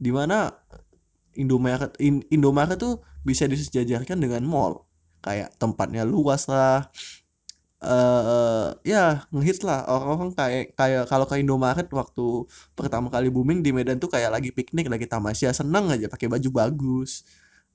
di 0.00 0.08
mana 0.08 0.49
Indomaret 1.37 1.92
In- 2.00 2.25
Indomaret 2.32 2.80
tuh 2.80 3.04
bisa 3.20 3.44
disejajarkan 3.44 4.16
dengan 4.16 4.49
mall 4.49 4.88
kayak 5.24 5.48
tempatnya 5.60 6.02
luas 6.08 6.48
lah. 6.50 6.88
Eh 7.80 8.68
ya 8.92 9.24
ngehits 9.32 9.64
lah. 9.64 9.88
Orang-orang 9.88 10.30
kayak 10.36 10.64
kayak 10.76 11.02
kalau 11.08 11.24
ke 11.30 11.40
Indomaret 11.40 11.88
waktu 11.88 12.44
pertama 12.76 13.08
kali 13.08 13.28
booming 13.32 13.64
di 13.64 13.72
Medan 13.72 13.96
tuh 14.02 14.12
kayak 14.12 14.30
lagi 14.36 14.50
piknik 14.52 14.86
lagi 14.92 15.06
tamasya 15.08 15.56
seneng 15.56 15.88
aja 15.88 16.06
pakai 16.12 16.28
baju 16.28 16.48
bagus 16.52 17.24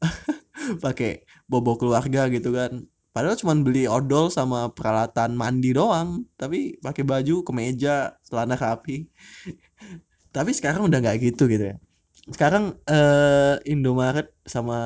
pakai 0.86 1.26
bobo 1.50 1.78
keluarga 1.80 2.28
gitu 2.30 2.54
kan. 2.54 2.86
Padahal 3.16 3.40
cuma 3.40 3.56
beli 3.56 3.88
odol 3.88 4.28
sama 4.28 4.70
peralatan 4.76 5.40
mandi 5.40 5.72
doang 5.72 6.28
tapi 6.36 6.76
pakai 6.84 7.04
baju 7.08 7.42
kemeja 7.48 8.20
celana 8.28 8.56
rapi. 8.60 9.08
Tapi 10.36 10.52
sekarang 10.52 10.92
udah 10.92 11.00
nggak 11.00 11.18
gitu 11.24 11.48
gitu 11.48 11.66
ya. 11.72 11.78
Sekarang 12.28 12.76
eh 12.90 13.56
Indomaret 13.70 14.34
sama 14.46 14.78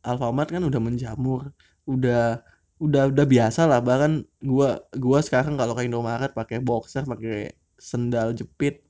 Alfamart 0.00 0.48
kan 0.54 0.62
udah 0.64 0.80
menjamur 0.80 1.52
udah 1.86 2.42
udah 2.82 3.08
udah 3.12 3.26
biasa 3.26 3.64
lah. 3.70 3.80
Bahkan 3.80 4.12
gua 4.44 4.82
gua 4.98 5.18
sekarang 5.24 5.56
kalau 5.56 5.72
ke 5.78 5.86
Indomaret 5.88 6.32
pakai 6.36 6.60
boxer 6.60 7.06
pakai 7.08 7.56
sendal 7.80 8.36
jepit 8.36 8.82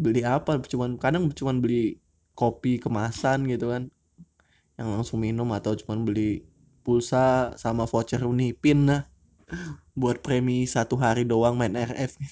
beli 0.00 0.24
apa? 0.24 0.56
Cuman 0.64 0.96
kadang 0.96 1.28
cuman 1.34 1.60
beli 1.60 2.00
kopi 2.38 2.80
kemasan 2.80 3.44
gitu 3.50 3.74
kan. 3.74 3.90
Yang 4.80 4.88
langsung 4.88 5.18
minum 5.20 5.50
atau 5.52 5.76
cuman 5.76 6.08
beli 6.08 6.46
pulsa 6.80 7.52
sama 7.60 7.84
voucher 7.84 8.24
Unipin 8.24 8.88
lah. 8.88 9.04
Buat 10.00 10.24
premi 10.24 10.64
satu 10.64 10.96
hari 10.96 11.28
doang 11.28 11.58
main 11.58 11.76
RF 11.76 12.16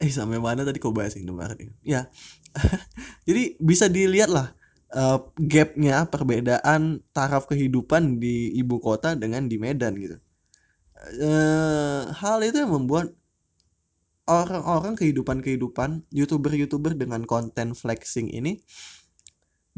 eh 0.00 0.08
sampai 0.08 0.40
mana 0.40 0.64
tadi 0.64 0.80
kau 0.80 0.96
bahas 0.96 1.12
Indomaret 1.12 1.60
ya. 1.84 2.08
Jadi 3.28 3.60
bisa 3.60 3.84
dilihat 3.92 4.32
lah 4.32 4.56
eh, 4.94 5.18
gapnya 5.52 5.96
perbedaan 6.12 7.02
taraf 7.16 7.44
kehidupan 7.50 8.18
di 8.22 8.54
ibu 8.60 8.76
kota 8.82 9.14
dengan 9.18 9.46
di 9.50 9.56
Medan 9.58 9.94
gitu. 9.98 10.16
Eh 11.20 12.02
hal 12.20 12.38
itu 12.44 12.56
yang 12.62 12.72
membuat 12.76 13.06
orang-orang 14.30 14.94
kehidupan-kehidupan 14.96 16.06
youtuber-youtuber 16.14 16.92
dengan 16.96 17.26
konten 17.28 17.74
flexing 17.76 18.30
ini 18.32 18.62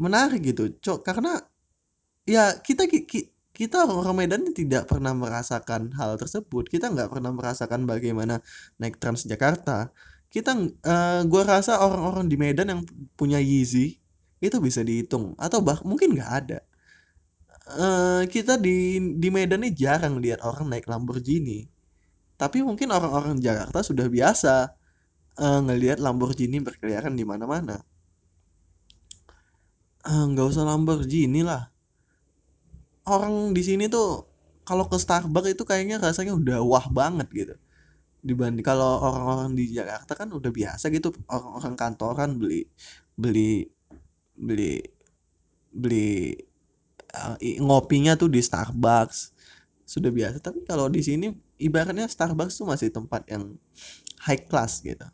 menarik 0.01 0.41
gitu. 0.43 0.63
Cok 0.83 0.99
karena 1.05 1.39
ya 2.27 2.57
kita 2.67 2.83
ki- 2.91 3.07
ki- 3.07 3.29
kita 3.53 3.85
orang 3.85 4.15
Medan 4.17 4.43
tidak 4.55 4.89
pernah 4.91 5.13
merasakan 5.13 5.93
hal 5.99 6.17
tersebut. 6.21 6.65
Kita 6.73 6.89
nggak 6.93 7.09
pernah 7.13 7.31
merasakan 7.35 7.85
bagaimana 7.89 8.41
naik 8.81 8.97
Transjakarta. 9.01 9.93
Kita 10.33 10.51
eh, 10.65 11.21
gua 11.29 11.43
rasa 11.45 11.79
orang-orang 11.85 12.25
di 12.31 12.37
Medan 12.41 12.67
yang 12.73 12.81
punya 13.19 13.39
Yeezy 13.41 14.01
itu 14.43 14.57
bisa 14.59 14.81
dihitung. 14.83 15.25
Atau 15.39 15.59
bah 15.63 15.79
mungkin 15.87 16.15
nggak 16.15 16.31
ada. 16.43 16.59
Eh, 17.63 18.21
kita 18.33 18.53
di 18.59 18.99
di 19.21 19.27
Medan 19.31 19.63
nih 19.63 19.73
jarang 19.81 20.19
lihat 20.23 20.43
orang 20.43 20.67
naik 20.71 20.85
Lamborghini. 20.91 21.59
Tapi 22.41 22.59
mungkin 22.67 22.89
orang-orang 22.97 23.39
Jakarta 23.39 23.79
sudah 23.89 24.07
biasa 24.11 24.53
eh, 25.39 25.59
ngelihat 25.65 25.99
Lamborghini 26.03 26.59
berkeliaran 26.67 27.15
di 27.19 27.25
mana-mana. 27.31 27.77
Eh, 30.09 30.23
nggak 30.31 30.47
usah 30.51 30.63
Lamborghini 30.67 31.41
lah. 31.49 31.71
Orang 33.03 33.51
di 33.55 33.61
sini 33.63 33.85
tuh 33.91 34.27
kalau 34.67 34.87
ke 34.87 34.95
Starbucks 34.95 35.49
itu 35.55 35.63
kayaknya 35.67 35.99
rasanya 35.99 36.33
udah 36.35 36.59
wah 36.63 36.87
banget 36.91 37.27
gitu. 37.31 37.55
Dibanding 38.23 38.63
kalau 38.63 39.03
orang-orang 39.03 39.51
di 39.59 39.65
Jakarta 39.75 40.13
kan 40.19 40.29
udah 40.31 40.51
biasa 40.51 40.85
gitu 40.95 41.11
orang-orang 41.27 41.75
kantoran 41.75 42.29
beli 42.39 42.67
beli 43.19 43.67
beli 44.47 44.83
beli 45.73 46.37
uh, 47.15 47.35
ngopinya 47.39 48.13
tuh 48.19 48.29
di 48.29 48.41
Starbucks. 48.43 49.33
Sudah 49.83 50.11
biasa 50.13 50.39
tapi 50.39 50.63
kalau 50.63 50.87
di 50.87 51.01
sini 51.03 51.27
ibaratnya 51.59 52.07
Starbucks 52.07 52.59
tuh 52.59 52.67
masih 52.69 52.89
tempat 52.93 53.27
yang 53.29 53.55
high 54.25 54.43
class 54.47 54.79
gitu. 54.83 55.05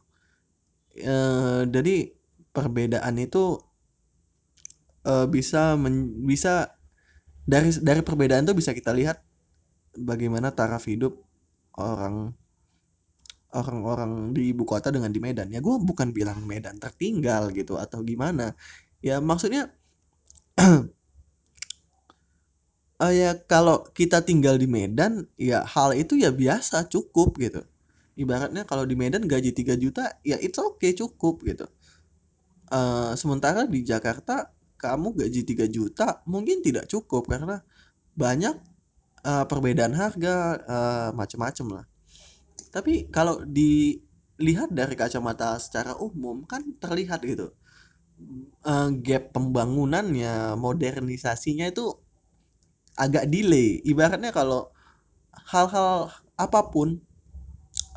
Eh, 1.00 1.62
jadi 1.70 1.96
perbedaan 2.52 3.16
itu 3.22 3.62
eh, 5.08 5.28
bisa 5.30 5.76
men- 5.80 6.26
bisa 6.26 6.76
dari 7.48 7.72
dari 7.82 8.02
perbedaan 8.06 8.46
tuh 8.48 8.58
bisa 8.58 8.72
kita 8.76 8.92
lihat 8.94 9.18
bagaimana 9.98 10.54
taraf 10.54 10.86
hidup 10.88 11.18
orang 11.80 12.34
orang-orang 13.50 14.30
di 14.36 14.54
ibu 14.54 14.62
kota 14.62 14.94
dengan 14.94 15.10
di 15.10 15.18
Medan. 15.18 15.50
Ya 15.50 15.60
gue 15.62 15.76
bukan 15.82 16.14
bilang 16.14 16.46
Medan 16.46 16.78
tertinggal 16.78 17.50
gitu 17.54 17.82
atau 17.82 18.06
gimana 18.06 18.54
ya 19.00 19.24
maksudnya 19.24 19.72
eh, 23.04 23.14
ya 23.16 23.32
kalau 23.48 23.88
kita 23.96 24.24
tinggal 24.28 24.60
di 24.60 24.68
Medan 24.68 25.28
ya 25.40 25.64
hal 25.64 25.96
itu 25.96 26.20
ya 26.20 26.32
biasa 26.36 26.88
cukup 26.92 27.40
gitu. 27.40 27.64
Ibaratnya 28.20 28.68
kalau 28.68 28.84
di 28.84 29.00
Medan 29.00 29.24
gaji 29.24 29.56
3 29.56 29.80
juta 29.80 30.20
ya 30.28 30.36
it's 30.44 30.60
okay 30.60 30.92
cukup 30.92 31.40
gitu. 31.48 31.66
Eh, 32.70 33.12
sementara 33.16 33.66
di 33.66 33.82
Jakarta 33.88 34.52
kamu 34.80 35.16
gaji 35.16 35.42
3 35.48 35.68
juta 35.72 36.22
mungkin 36.28 36.60
tidak 36.64 36.88
cukup 36.92 37.28
karena 37.32 37.64
banyak 38.20 38.56
eh, 39.24 39.46
perbedaan 39.48 39.96
harga 39.96 40.36
eh, 40.68 41.10
macam-macam 41.16 41.68
lah. 41.82 41.86
Tapi 42.70 43.10
kalau 43.10 43.42
dilihat 43.48 44.70
dari 44.76 44.94
kacamata 45.00 45.58
secara 45.58 45.96
umum 45.98 46.44
kan 46.46 46.62
terlihat 46.78 47.24
gitu 47.26 47.56
eh, 48.74 48.90
gap 49.06 49.24
pembangunannya 49.36 50.34
modernisasinya 50.64 51.66
itu 51.74 51.86
agak 53.04 53.26
delay. 53.34 53.70
Ibaratnya 53.92 54.32
kalau 54.36 54.70
hal-hal 55.52 56.12
apa 56.46 56.62
pun 56.74 56.90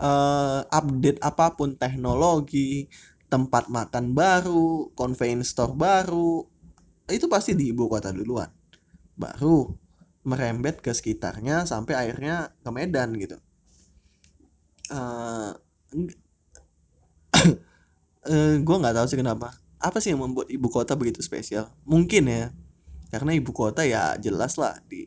eh, 0.09 0.61
update 0.79 1.19
apa 1.31 1.47
pun 1.59 1.71
teknologi 1.83 2.87
tempat 3.33 3.65
makan 3.77 4.05
baru 4.21 4.93
convenience 5.01 5.51
store 5.57 5.75
baru 5.85 6.33
itu 7.17 7.27
pasti 7.35 7.53
di 7.59 7.65
ibu 7.73 7.85
kota 7.93 8.11
duluan. 8.19 8.51
Baru 9.23 9.57
merembet 10.31 10.77
ke 10.85 10.93
sekitarnya 10.99 11.57
sampai 11.73 11.95
akhirnya 12.03 12.37
ke 12.65 12.71
Medan 12.77 13.11
gitu. 13.23 13.37
Eh 14.91 15.53
eh, 18.33 18.55
gue 18.67 18.77
nggak 18.81 18.95
tahu 18.97 19.07
sih 19.11 19.19
kenapa 19.21 19.62
apa 19.83 19.99
sih 19.99 20.15
yang 20.15 20.23
membuat 20.23 20.49
ibu 20.49 20.71
kota 20.71 20.95
begitu 20.95 21.21
spesial? 21.21 21.75
Mungkin 21.85 22.25
ya 22.31 22.45
karena 23.13 23.37
ibu 23.37 23.53
kota 23.53 23.85
ya 23.85 24.17
jelas 24.17 24.57
lah 24.57 24.79
di 24.89 25.05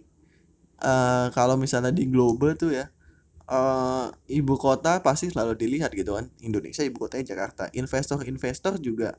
eh, 0.84 1.28
kalau 1.34 1.56
misalnya 1.58 1.90
di 1.96 2.06
global 2.12 2.54
tuh 2.60 2.76
ya 2.76 2.86
eh, 3.50 4.08
ibu 4.36 4.56
kota 4.60 5.00
pasti 5.02 5.32
selalu 5.32 5.56
dilihat 5.58 5.92
gitu 5.96 6.14
kan. 6.20 6.28
Indonesia 6.44 6.84
ibu 6.86 6.98
kotanya 7.02 7.26
Jakarta. 7.34 7.64
Investor-investor 7.74 8.78
juga 8.84 9.16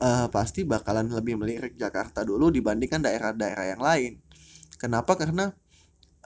eh, 0.00 0.26
pasti 0.32 0.64
bakalan 0.66 1.12
lebih 1.12 1.34
melirik 1.40 1.74
Jakarta 1.78 2.24
dulu 2.26 2.48
dibandingkan 2.50 3.04
daerah-daerah 3.04 3.66
yang 3.76 3.82
lain. 3.84 4.12
Kenapa? 4.80 5.14
Karena 5.20 5.52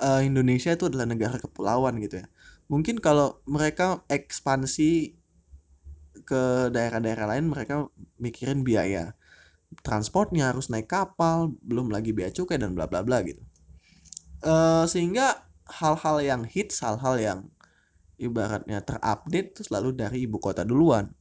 eh, 0.00 0.22
Indonesia 0.26 0.72
itu 0.74 0.86
adalah 0.88 1.06
negara 1.10 1.36
kepulauan 1.42 1.98
gitu 2.00 2.22
ya. 2.22 2.26
Mungkin 2.68 3.00
kalau 3.00 3.40
mereka 3.48 4.04
ekspansi 4.12 5.17
ke 6.24 6.72
daerah-daerah 6.74 7.26
lain 7.36 7.50
mereka 7.50 7.86
mikirin 8.18 8.62
biaya 8.66 9.18
transportnya 9.84 10.50
harus 10.50 10.72
naik 10.72 10.88
kapal 10.88 11.52
belum 11.60 11.92
lagi 11.92 12.16
bea 12.16 12.32
cukai 12.32 12.56
dan 12.56 12.72
bla 12.72 12.88
bla 12.88 13.04
bla 13.04 13.20
gitu. 13.24 13.40
Eh, 14.44 14.84
sehingga 14.88 15.44
hal-hal 15.68 16.24
yang 16.24 16.42
hits 16.48 16.80
hal-hal 16.80 17.16
yang 17.20 17.38
ibaratnya 18.18 18.80
terupdate 18.82 19.54
itu 19.54 19.62
selalu 19.68 19.94
dari 19.94 20.24
ibu 20.24 20.40
kota 20.40 20.64
duluan. 20.64 21.12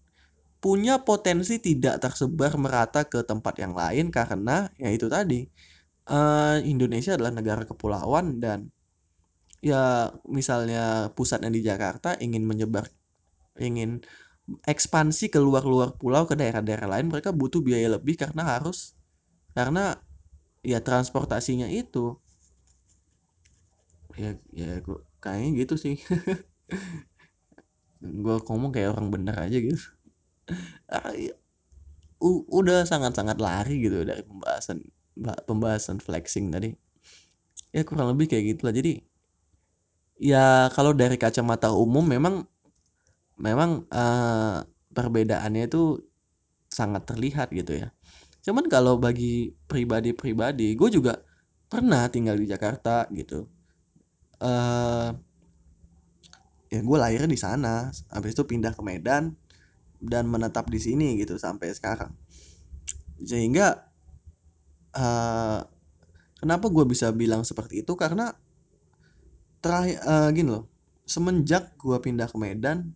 Punya 0.57 1.05
potensi 1.05 1.61
tidak 1.61 2.01
tersebar 2.01 2.57
merata 2.57 3.05
ke 3.05 3.21
tempat 3.21 3.61
yang 3.61 3.77
lain 3.77 4.09
karena 4.09 4.71
ya 4.79 4.89
itu 4.89 5.05
tadi 5.11 5.45
eh, 6.07 6.57
Indonesia 6.65 7.13
adalah 7.19 7.33
negara 7.35 7.63
kepulauan 7.67 8.39
dan 8.41 8.71
ya 9.61 10.13
misalnya 10.29 11.11
pusatnya 11.17 11.49
di 11.49 11.61
Jakarta 11.65 12.15
ingin 12.21 12.45
menyebar 12.45 12.87
ingin 13.57 14.05
ekspansi 14.73 15.25
ke 15.33 15.39
luar-luar 15.47 15.89
pulau 15.99 16.23
ke 16.29 16.35
daerah-daerah 16.39 16.87
lain 16.93 17.07
mereka 17.11 17.29
butuh 17.35 17.61
biaya 17.67 17.87
lebih 17.95 18.15
karena 18.23 18.43
harus 18.57 18.95
karena 19.57 19.99
ya 20.65 20.79
transportasinya 20.83 21.67
itu. 21.71 22.15
Ya 24.21 24.29
ya 24.59 24.67
gua- 24.85 25.03
kayaknya 25.23 25.49
gitu 25.63 25.75
sih. 25.83 25.95
Gue 28.23 28.35
ngomong 28.45 28.71
kayak 28.75 28.89
orang 28.93 29.07
bener 29.13 29.35
aja 29.45 29.57
gitu. 29.65 29.81
Ah, 30.87 31.11
iya. 31.15 31.33
U- 32.23 32.45
udah 32.59 32.85
sangat-sangat 32.91 33.37
lari 33.41 33.73
gitu 33.85 34.03
dari 34.07 34.23
pembahasan 34.25 34.79
pembahasan 35.49 35.99
flexing 36.03 36.47
tadi. 36.55 36.69
Ya 37.75 37.81
kurang 37.87 38.07
lebih 38.11 38.25
kayak 38.31 38.45
gitulah. 38.51 38.73
Jadi 38.79 38.91
ya 40.17 40.69
kalau 40.75 40.91
dari 40.97 41.15
kacamata 41.19 41.69
umum 41.73 42.05
memang 42.05 42.45
memang 43.37 43.85
uh, 43.93 44.65
perbedaannya 44.91 45.69
itu 45.69 46.01
sangat 46.67 47.05
terlihat 47.07 47.53
gitu 47.53 47.85
ya. 47.85 47.93
Cuman 48.43 48.65
kalau 48.67 48.97
bagi 48.97 49.53
pribadi-pribadi 49.69 50.73
gue 50.73 50.89
juga 50.91 51.21
pernah 51.69 52.09
tinggal 52.09 52.35
di 52.35 52.49
Jakarta 52.49 53.05
gitu. 53.13 53.45
Uh, 54.37 55.13
ya 56.67 56.83
gue 56.83 56.97
lahirnya 56.99 57.29
di 57.31 57.39
sana 57.39 57.89
habis 58.11 58.35
itu 58.35 58.43
pindah 58.43 58.75
ke 58.75 58.83
Medan 58.83 59.33
dan 59.97 60.29
menetap 60.29 60.67
di 60.69 60.81
sini 60.81 61.17
gitu 61.21 61.37
sampai 61.37 61.73
sekarang. 61.73 62.13
Sehingga 63.21 63.87
uh, 64.97 65.61
kenapa 66.37 66.65
gue 66.69 66.85
bisa 66.89 67.09
bilang 67.13 67.45
seperti 67.45 67.85
itu? 67.85 67.93
Karena 67.93 68.33
terakhir 69.61 69.97
uh, 70.05 70.29
gini 70.33 70.49
loh 70.53 70.65
semenjak 71.07 71.79
gue 71.79 71.97
pindah 72.03 72.27
ke 72.27 72.35
Medan 72.35 72.91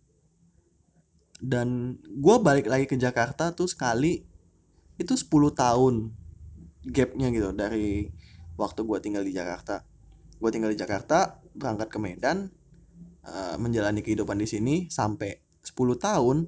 dan 1.42 1.98
gue 2.06 2.36
balik 2.38 2.70
lagi 2.70 2.86
ke 2.86 2.94
Jakarta 2.94 3.50
tuh 3.50 3.66
sekali 3.66 4.22
itu 4.94 5.18
10 5.18 5.26
tahun 5.58 6.14
gapnya 6.86 7.34
gitu 7.34 7.50
dari 7.50 8.06
waktu 8.54 8.86
gue 8.86 8.98
tinggal 9.02 9.26
di 9.26 9.34
Jakarta. 9.34 9.82
Gue 10.38 10.54
tinggal 10.54 10.70
di 10.70 10.78
Jakarta 10.78 11.42
berangkat 11.58 11.90
ke 11.90 11.98
Medan 11.98 12.46
uh, 13.26 13.58
menjalani 13.58 14.06
kehidupan 14.06 14.38
di 14.38 14.46
sini 14.46 14.74
sampai 14.86 15.42
10 15.66 15.98
tahun. 15.98 16.46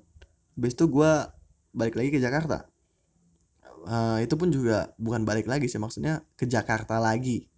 Habis 0.54 0.72
itu 0.78 0.87
gue 0.87 1.12
balik 1.74 1.98
lagi 1.98 2.11
ke 2.14 2.22
Jakarta. 2.22 2.70
Uh, 3.85 4.22
itu 4.22 4.38
pun 4.38 4.48
juga 4.48 4.94
bukan 4.96 5.26
balik 5.26 5.50
lagi 5.50 5.66
sih 5.66 5.83
maksudnya 5.83 6.22
ke 6.38 6.46
Jakarta 6.46 7.02
lagi. 7.02 7.50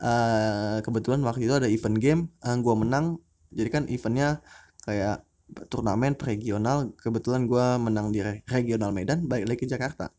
Uh, 0.00 0.80
kebetulan 0.84 1.20
waktu 1.24 1.48
itu 1.48 1.54
ada 1.56 1.68
event 1.68 2.00
game 2.00 2.20
uh, 2.40 2.56
gue 2.56 2.74
menang. 2.76 3.20
Jadi 3.52 3.68
kan 3.68 3.84
eventnya 3.92 4.40
kayak 4.88 5.25
turnamen 5.70 6.18
regional 6.18 6.90
kebetulan 6.98 7.46
gue 7.46 7.66
menang 7.78 8.10
di 8.10 8.20
regional 8.50 8.90
Medan 8.90 9.30
balik 9.30 9.46
lagi 9.54 9.60
ke 9.62 9.68
Jakarta 9.70 10.10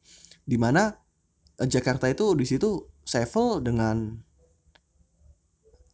di 0.47 0.55
mana 0.55 0.95
uh, 1.59 1.67
Jakarta 1.67 2.07
itu 2.07 2.31
di 2.33 2.47
situ 2.47 2.87
Sevel 3.07 3.63
dengan 3.63 4.15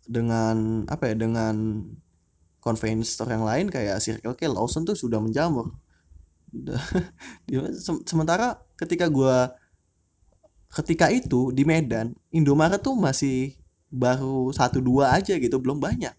dengan 0.05 0.83
apa 0.89 1.13
ya 1.13 1.15
dengan 1.17 1.85
convenience 2.63 3.19
yang 3.19 3.43
lain 3.43 3.67
kayak 3.67 3.99
Circle 3.99 4.39
K, 4.39 4.47
Lawson 4.47 4.87
tuh 4.87 4.95
sudah 4.95 5.19
menjamur. 5.19 5.75
Sementara 8.07 8.55
ketika 8.79 9.11
gue 9.11 9.35
ketika 10.73 11.11
itu 11.11 11.51
di 11.51 11.67
Medan, 11.67 12.15
Indomaret 12.31 12.79
tuh 12.79 12.95
masih 12.95 13.53
baru 13.93 14.49
satu 14.55 14.81
dua 14.81 15.13
aja 15.13 15.37
gitu, 15.37 15.59
belum 15.59 15.77
banyak. 15.77 16.15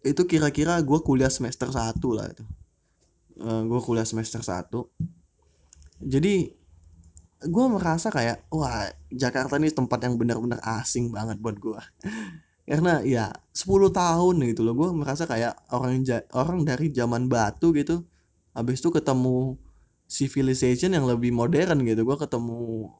Itu 0.00 0.24
kira-kira 0.24 0.80
gue 0.80 0.98
kuliah 1.04 1.30
semester 1.32 1.68
satu 1.68 2.16
lah 2.16 2.28
itu. 2.28 2.44
Uh, 3.40 3.64
gue 3.68 3.80
kuliah 3.80 4.04
semester 4.04 4.40
satu. 4.44 4.88
Jadi 6.00 6.60
gue 7.40 7.64
merasa 7.72 8.12
kayak 8.12 8.44
wah 8.52 8.84
Jakarta 9.08 9.56
ini 9.56 9.72
tempat 9.72 10.04
yang 10.04 10.20
benar-benar 10.20 10.60
asing 10.60 11.08
banget 11.08 11.40
buat 11.40 11.56
gue 11.56 11.80
karena 12.68 13.00
ya 13.00 13.32
10 13.56 13.88
tahun 13.96 14.36
gitu 14.52 14.60
loh 14.60 14.76
gue 14.76 14.88
merasa 14.92 15.24
kayak 15.24 15.56
orang 15.72 16.04
orang 16.36 16.68
dari 16.68 16.92
zaman 16.92 17.32
batu 17.32 17.72
gitu 17.72 18.04
habis 18.52 18.84
itu 18.84 18.92
ketemu 18.92 19.56
civilization 20.04 20.92
yang 20.92 21.08
lebih 21.08 21.32
modern 21.32 21.80
gitu 21.88 22.04
gue 22.04 22.16
ketemu 22.20 22.92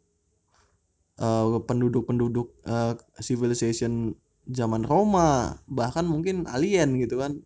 uh, 1.20 1.60
penduduk-penduduk 1.68 2.48
uh, 2.64 2.96
civilization 3.20 4.16
zaman 4.50 4.82
Roma 4.84 5.58
bahkan 5.70 6.04
mungkin 6.06 6.46
alien 6.50 6.98
gitu 6.98 7.22
kan. 7.22 7.38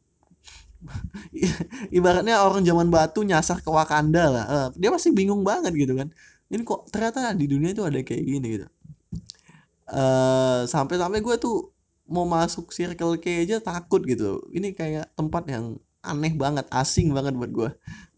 Ibaratnya 1.97 2.45
orang 2.45 2.61
zaman 2.64 2.93
batu 2.93 3.25
nyasar 3.25 3.64
ke 3.64 3.71
Wakanda 3.73 4.25
lah. 4.29 4.45
Uh, 4.45 4.69
dia 4.77 4.93
masih 4.93 5.17
bingung 5.17 5.40
banget 5.40 5.73
gitu 5.73 5.97
kan. 5.97 6.12
Ini 6.53 6.61
kok 6.61 6.93
ternyata 6.93 7.33
di 7.33 7.49
dunia 7.49 7.73
itu 7.73 7.83
ada 7.85 7.97
kayak 8.05 8.25
gini 8.25 8.47
gitu. 8.61 8.67
Uh, 9.88 10.64
sampai-sampai 10.69 11.21
gue 11.21 11.37
tuh 11.40 11.73
mau 12.05 12.29
masuk 12.29 12.73
circle 12.73 13.17
K 13.17 13.49
aja 13.49 13.57
takut 13.64 14.05
gitu. 14.05 14.45
Ini 14.53 14.77
kayak 14.77 15.17
tempat 15.17 15.49
yang 15.49 15.81
aneh 16.05 16.37
banget 16.37 16.69
asing 16.69 17.17
banget 17.17 17.33
buat 17.33 17.53
gue 17.53 17.71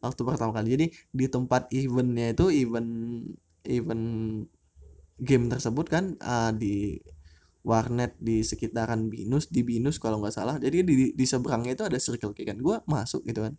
waktu 0.02 0.20
pertama 0.26 0.50
kali. 0.54 0.74
Jadi 0.74 0.86
di 1.14 1.26
tempat 1.30 1.70
eventnya 1.70 2.34
itu 2.34 2.50
event 2.50 2.90
event 3.66 4.06
game 5.22 5.44
tersebut 5.48 5.86
kan 5.88 6.04
uh, 6.20 6.50
di 6.52 7.00
warnet 7.66 8.14
di 8.22 8.46
sekitaran 8.46 9.10
Binus 9.10 9.50
di 9.50 9.66
Binus 9.66 9.98
kalau 9.98 10.22
nggak 10.22 10.34
salah. 10.38 10.56
Jadi 10.62 10.86
di 10.86 10.94
di 11.10 11.24
seberangnya 11.26 11.74
itu 11.74 11.82
ada 11.82 11.98
circle 11.98 12.30
K 12.30 12.46
kan 12.46 12.58
gue 12.62 12.76
masuk 12.86 13.26
gitu 13.26 13.42
kan. 13.42 13.58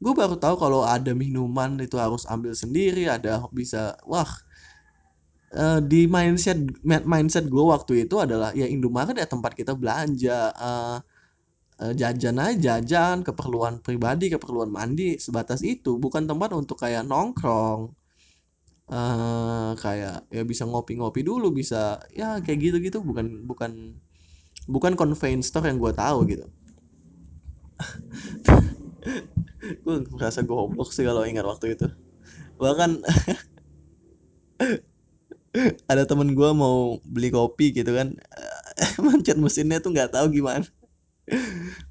Gue 0.00 0.16
baru 0.16 0.40
tahu 0.40 0.56
kalau 0.56 0.80
ada 0.80 1.12
minuman 1.12 1.76
itu 1.84 2.00
harus 2.00 2.24
ambil 2.24 2.56
sendiri 2.56 3.04
ada 3.12 3.44
bisa 3.52 4.00
wah. 4.08 4.32
Uh, 5.50 5.82
di 5.82 6.06
mindset 6.06 6.62
mindset 6.86 7.50
gue 7.50 7.64
waktu 7.66 8.06
itu 8.06 8.22
adalah 8.22 8.54
ya 8.54 8.70
Indomaret 8.70 9.18
ya 9.18 9.26
tempat 9.26 9.52
kita 9.58 9.74
belanja 9.74 10.54
uh, 10.54 11.02
jajan 11.80 12.38
aja 12.38 12.78
jajan 12.78 13.26
keperluan 13.26 13.82
pribadi 13.82 14.32
keperluan 14.32 14.72
mandi 14.72 15.20
sebatas 15.20 15.60
itu. 15.60 16.00
Bukan 16.00 16.24
tempat 16.24 16.56
untuk 16.56 16.80
kayak 16.80 17.04
nongkrong 17.04 17.99
uh, 18.90 19.72
kayak 19.78 20.26
ya 20.28 20.42
bisa 20.42 20.66
ngopi-ngopi 20.66 21.22
dulu 21.22 21.54
bisa 21.54 22.02
ya 22.12 22.42
kayak 22.42 22.58
gitu-gitu. 22.60 22.98
Bukan 23.00 23.46
bukan 23.46 23.94
bukan 24.66 24.92
convenience 24.98 25.48
store 25.48 25.70
yang 25.70 25.78
gue 25.78 25.92
tahu 25.94 26.26
gitu. 26.28 26.46
Gue 29.84 29.96
merasa 30.12 30.40
goblok 30.40 30.92
sih 30.92 31.04
kalau 31.04 31.24
ingat 31.24 31.44
waktu 31.44 31.76
itu. 31.76 31.88
Bahkan 32.60 33.00
ada 35.90 36.06
temen 36.06 36.36
gue 36.36 36.50
mau 36.52 37.00
beli 37.04 37.32
kopi 37.32 37.72
gitu 37.72 37.92
kan. 37.92 38.16
Mencet 39.04 39.40
mesinnya 39.40 39.80
tuh 39.80 39.92
nggak 39.92 40.16
tahu 40.16 40.32
gimana. 40.32 40.64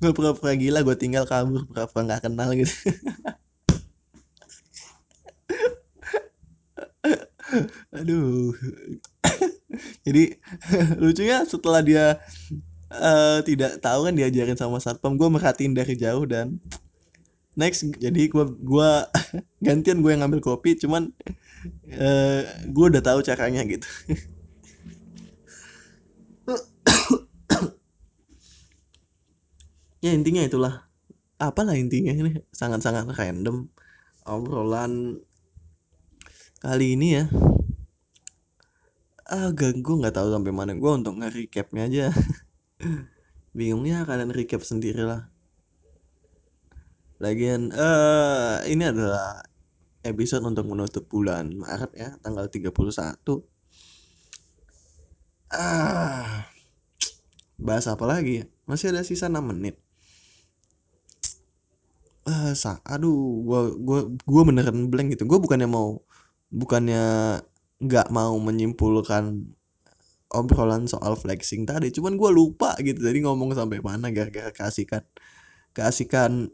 Gue 0.02 0.12
pura-pura 0.12 0.54
gila 0.58 0.84
gue 0.84 0.96
tinggal 1.00 1.24
kabur 1.30 1.64
pura-pura 1.70 2.02
nggak 2.06 2.28
kenal 2.28 2.50
gitu 2.58 2.74
aduh. 7.94 8.54
Jadi 10.06 10.24
lucunya 10.98 11.46
setelah 11.46 11.82
dia 11.86 12.06
uh, 12.94 13.40
tidak 13.46 13.78
tahu 13.80 14.10
kan 14.10 14.14
diajarin 14.18 14.58
sama 14.58 14.82
satpam 14.82 15.16
gue 15.16 15.30
merhatiin 15.30 15.78
dari 15.78 15.94
jauh 15.94 16.26
dan 16.26 16.58
next 17.54 17.86
jadi 18.00 18.30
gue 18.30 18.46
gua 18.66 19.10
gantian 19.66 20.02
gue 20.02 20.12
yang 20.16 20.26
ngambil 20.26 20.42
kopi 20.42 20.80
cuman 20.80 21.12
uh, 21.94 22.42
gue 22.66 22.86
udah 22.90 23.04
tahu 23.04 23.20
caranya 23.22 23.62
gitu. 23.66 23.88
Ya 30.00 30.16
intinya 30.16 30.40
itulah. 30.40 30.88
Apalah 31.44 31.76
intinya 31.76 32.16
ini? 32.16 32.40
Sangat-sangat 32.56 33.12
random. 33.20 33.68
Obrolan 34.24 35.20
kali 36.60 37.00
ini 37.00 37.08
ya. 37.20 37.26
Ah 39.30 39.52
gue 39.56 39.74
nggak 39.76 40.16
tahu 40.16 40.28
sampai 40.32 40.52
mana. 40.52 40.76
Gue 40.76 40.92
untuk 40.96 41.20
nge-recapnya 41.20 41.84
aja. 41.88 42.06
Bingungnya 43.58 44.08
kalian 44.08 44.32
recap 44.36 44.62
sendiri 44.64 45.04
lah 45.04 45.28
lagian 47.20 47.76
uh, 47.76 48.64
ini 48.64 48.88
adalah 48.88 49.44
episode 50.08 50.40
untuk 50.48 50.64
menutup 50.72 51.04
bulan 51.12 51.52
Maret 51.52 51.92
ya 51.92 52.10
tanggal 52.24 52.48
31 52.48 52.72
ah 55.52 56.48
bahas 57.60 57.86
apa 57.92 58.08
lagi 58.08 58.40
ya? 58.40 58.46
Masih 58.64 58.96
ada 58.96 59.04
sisa 59.04 59.28
6 59.28 59.44
menit. 59.44 59.76
Ah 62.24 62.56
sa 62.56 62.80
aduh 62.88 63.44
gua 63.44 63.60
gua 63.76 64.00
gua 64.24 64.42
beneran 64.48 64.88
blank 64.88 65.20
gitu. 65.20 65.28
Gua 65.28 65.44
bukannya 65.44 65.68
mau 65.68 66.00
bukannya 66.50 67.40
nggak 67.80 68.12
mau 68.12 68.36
menyimpulkan 68.42 69.50
obrolan 70.30 70.86
soal 70.86 71.18
flexing 71.18 71.66
tadi 71.66 71.90
cuman 71.90 72.14
gue 72.20 72.30
lupa 72.30 72.78
gitu 72.82 73.02
jadi 73.02 73.26
ngomong 73.26 73.58
sampai 73.58 73.82
mana 73.82 74.14
gara-gara 74.14 74.54
keasikan 74.54 75.02
keasikan 75.74 76.54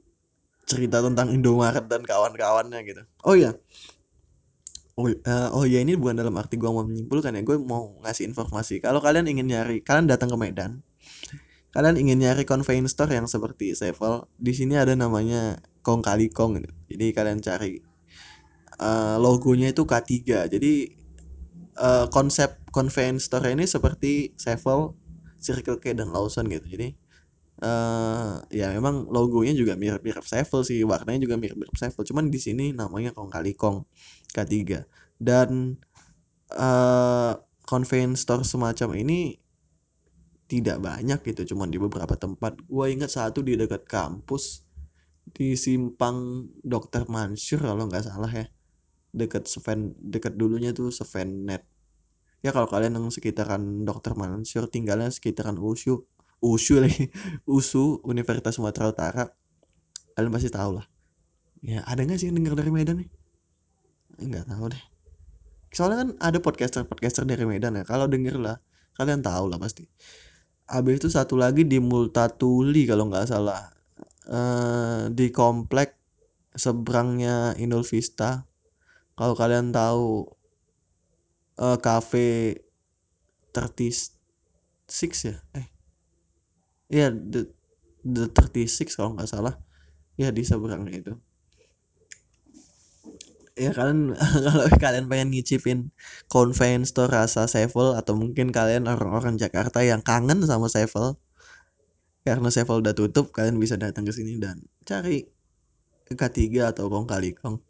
cerita 0.66 1.04
tentang 1.04 1.30
Indomaret 1.30 1.86
dan 1.86 2.02
kawan-kawannya 2.02 2.82
gitu. 2.88 3.04
Oh 3.22 3.38
ya 3.38 3.54
oh, 4.96 5.12
uh, 5.12 5.50
oh 5.52 5.68
ya 5.68 5.84
ini 5.84 6.00
bukan 6.00 6.16
dalam 6.16 6.34
arti 6.40 6.56
gue 6.56 6.68
mau 6.72 6.84
menyimpulkan 6.88 7.36
ya 7.36 7.42
gue 7.44 7.58
mau 7.60 8.00
ngasih 8.04 8.32
informasi. 8.32 8.80
Kalau 8.80 9.04
kalian 9.04 9.28
ingin 9.28 9.48
nyari 9.52 9.84
kalian 9.84 10.08
datang 10.08 10.32
ke 10.32 10.38
Medan. 10.40 10.82
Kalian 11.76 12.00
ingin 12.00 12.24
nyari 12.24 12.48
convenience 12.48 12.96
store 12.96 13.12
yang 13.12 13.28
seperti 13.28 13.76
Sevel 13.76 14.32
di 14.40 14.56
sini 14.56 14.80
ada 14.80 14.96
namanya 14.96 15.60
Kong 15.84 16.00
Kali 16.00 16.32
Kong 16.32 16.56
gitu. 16.56 16.72
jadi 16.88 17.12
kalian 17.12 17.44
cari 17.44 17.84
uh, 18.80 19.18
logonya 19.22 19.72
itu 19.72 19.84
K3 19.84 20.12
jadi 20.52 20.74
uh, 21.80 22.06
konsep 22.12 22.60
convenience 22.72 23.28
store 23.28 23.52
ini 23.52 23.68
seperti 23.68 24.36
Sevel 24.36 24.96
Circle 25.40 25.80
K 25.80 25.94
dan 25.94 26.12
Lawson 26.12 26.48
gitu. 26.50 26.66
Jadi 26.66 26.96
uh, 27.62 28.42
ya 28.50 28.72
memang 28.74 29.08
logonya 29.12 29.54
juga 29.54 29.78
mirip-mirip 29.78 30.26
Sevel 30.26 30.66
sih 30.66 30.82
warnanya 30.84 31.24
juga 31.24 31.36
mirip-mirip 31.38 31.76
Sevel. 31.76 32.04
Cuman 32.04 32.32
di 32.32 32.40
sini 32.42 32.72
namanya 32.74 33.14
Kong 33.14 33.30
Kali 33.30 33.54
Kong 33.54 33.86
K3 34.32 34.84
dan 35.22 35.80
uh, 36.56 37.34
convenience 37.64 38.26
store 38.26 38.44
semacam 38.44 39.00
ini 39.00 39.40
tidak 40.46 40.78
banyak 40.78 41.20
gitu 41.26 41.56
cuman 41.56 41.74
di 41.74 41.78
beberapa 41.82 42.14
tempat. 42.18 42.62
Gue 42.66 42.94
ingat 42.94 43.14
satu 43.14 43.42
di 43.42 43.58
dekat 43.58 43.86
kampus 43.90 44.66
di 45.26 45.58
simpang 45.58 46.46
Dokter 46.62 47.10
Mansur 47.10 47.66
kalau 47.66 47.90
nggak 47.90 48.06
salah 48.06 48.30
ya 48.30 48.46
dekat 49.16 49.48
Seven 49.48 49.96
dekat 49.98 50.36
dulunya 50.36 50.76
tuh 50.76 50.92
Sevenet 50.92 51.64
ya 52.44 52.52
kalau 52.52 52.68
kalian 52.68 53.00
yang 53.00 53.08
sekitaran 53.10 53.88
Dokter 53.88 54.14
Mansur 54.14 54.68
tinggalnya 54.68 55.10
sekitaran 55.10 55.56
USU 55.56 56.04
USU 56.46 56.78
lagi. 56.84 57.10
USU 57.50 58.04
Universitas 58.04 58.58
Sumatera 58.58 58.92
Utara. 58.92 59.24
Kalian 60.16 60.32
pasti 60.32 60.50
tahu 60.52 60.80
lah. 60.80 60.86
Ya 61.66 61.82
ada 61.90 62.06
nggak 62.06 62.22
sih 62.22 62.30
yang 62.30 62.38
dengar 62.38 62.54
dari 62.54 62.72
Medan 62.72 63.02
nih? 63.04 63.10
Nggak 64.22 64.46
tahu 64.48 64.66
deh. 64.72 64.84
Soalnya 65.76 65.98
kan 66.06 66.10
ada 66.22 66.38
podcaster 66.40 66.86
podcaster 66.88 67.26
dari 67.28 67.44
Medan 67.44 67.76
ya. 67.76 67.84
Kalau 67.84 68.08
denger 68.08 68.38
lah 68.40 68.58
kalian 68.96 69.26
tahu 69.26 69.52
lah 69.52 69.60
pasti. 69.60 69.90
Habis 70.70 71.04
itu 71.04 71.08
satu 71.12 71.36
lagi 71.36 71.66
di 71.68 71.82
Multatuli 71.82 72.88
kalau 72.88 73.10
nggak 73.10 73.28
salah. 73.28 73.74
Uh, 74.26 75.06
di 75.14 75.30
komplek 75.30 75.94
seberangnya 76.58 77.54
Inul 77.62 77.86
Vista 77.86 78.42
kalau 79.16 79.34
kalian 79.34 79.72
tahu 79.72 80.28
uh, 81.60 81.78
cafe 81.80 82.60
36 83.56 84.12
ya? 85.32 85.40
Eh 85.56 85.68
iya 86.92 87.08
the, 87.12 87.48
the 88.04 88.28
36 88.28 88.96
kalau 89.00 89.16
nggak 89.16 89.32
salah. 89.32 89.56
Ya 90.20 90.32
di 90.36 90.44
seberangnya 90.44 90.94
itu. 90.96 91.14
Ya 93.56 93.72
kalian 93.72 94.20
kalau 94.46 94.68
kalian 94.76 95.08
pengen 95.08 95.32
ngicipin 95.32 95.96
convenience 96.28 96.92
store 96.92 97.08
rasa 97.08 97.48
Sevel 97.48 97.96
atau 97.96 98.20
mungkin 98.20 98.52
kalian 98.52 98.84
orang-orang 98.92 99.40
Jakarta 99.40 99.80
yang 99.80 100.04
kangen 100.04 100.44
sama 100.44 100.68
Sevel 100.68 101.16
karena 102.28 102.50
Sevel 102.52 102.84
udah 102.84 102.92
tutup 102.92 103.32
kalian 103.32 103.56
bisa 103.64 103.80
datang 103.80 104.04
ke 104.04 104.12
sini 104.12 104.36
dan 104.44 104.60
cari 104.84 105.24
K3 106.10 106.42
atau 106.74 106.92
Kong 106.92 107.08
Kali 107.08 107.32
Kong 107.38 107.64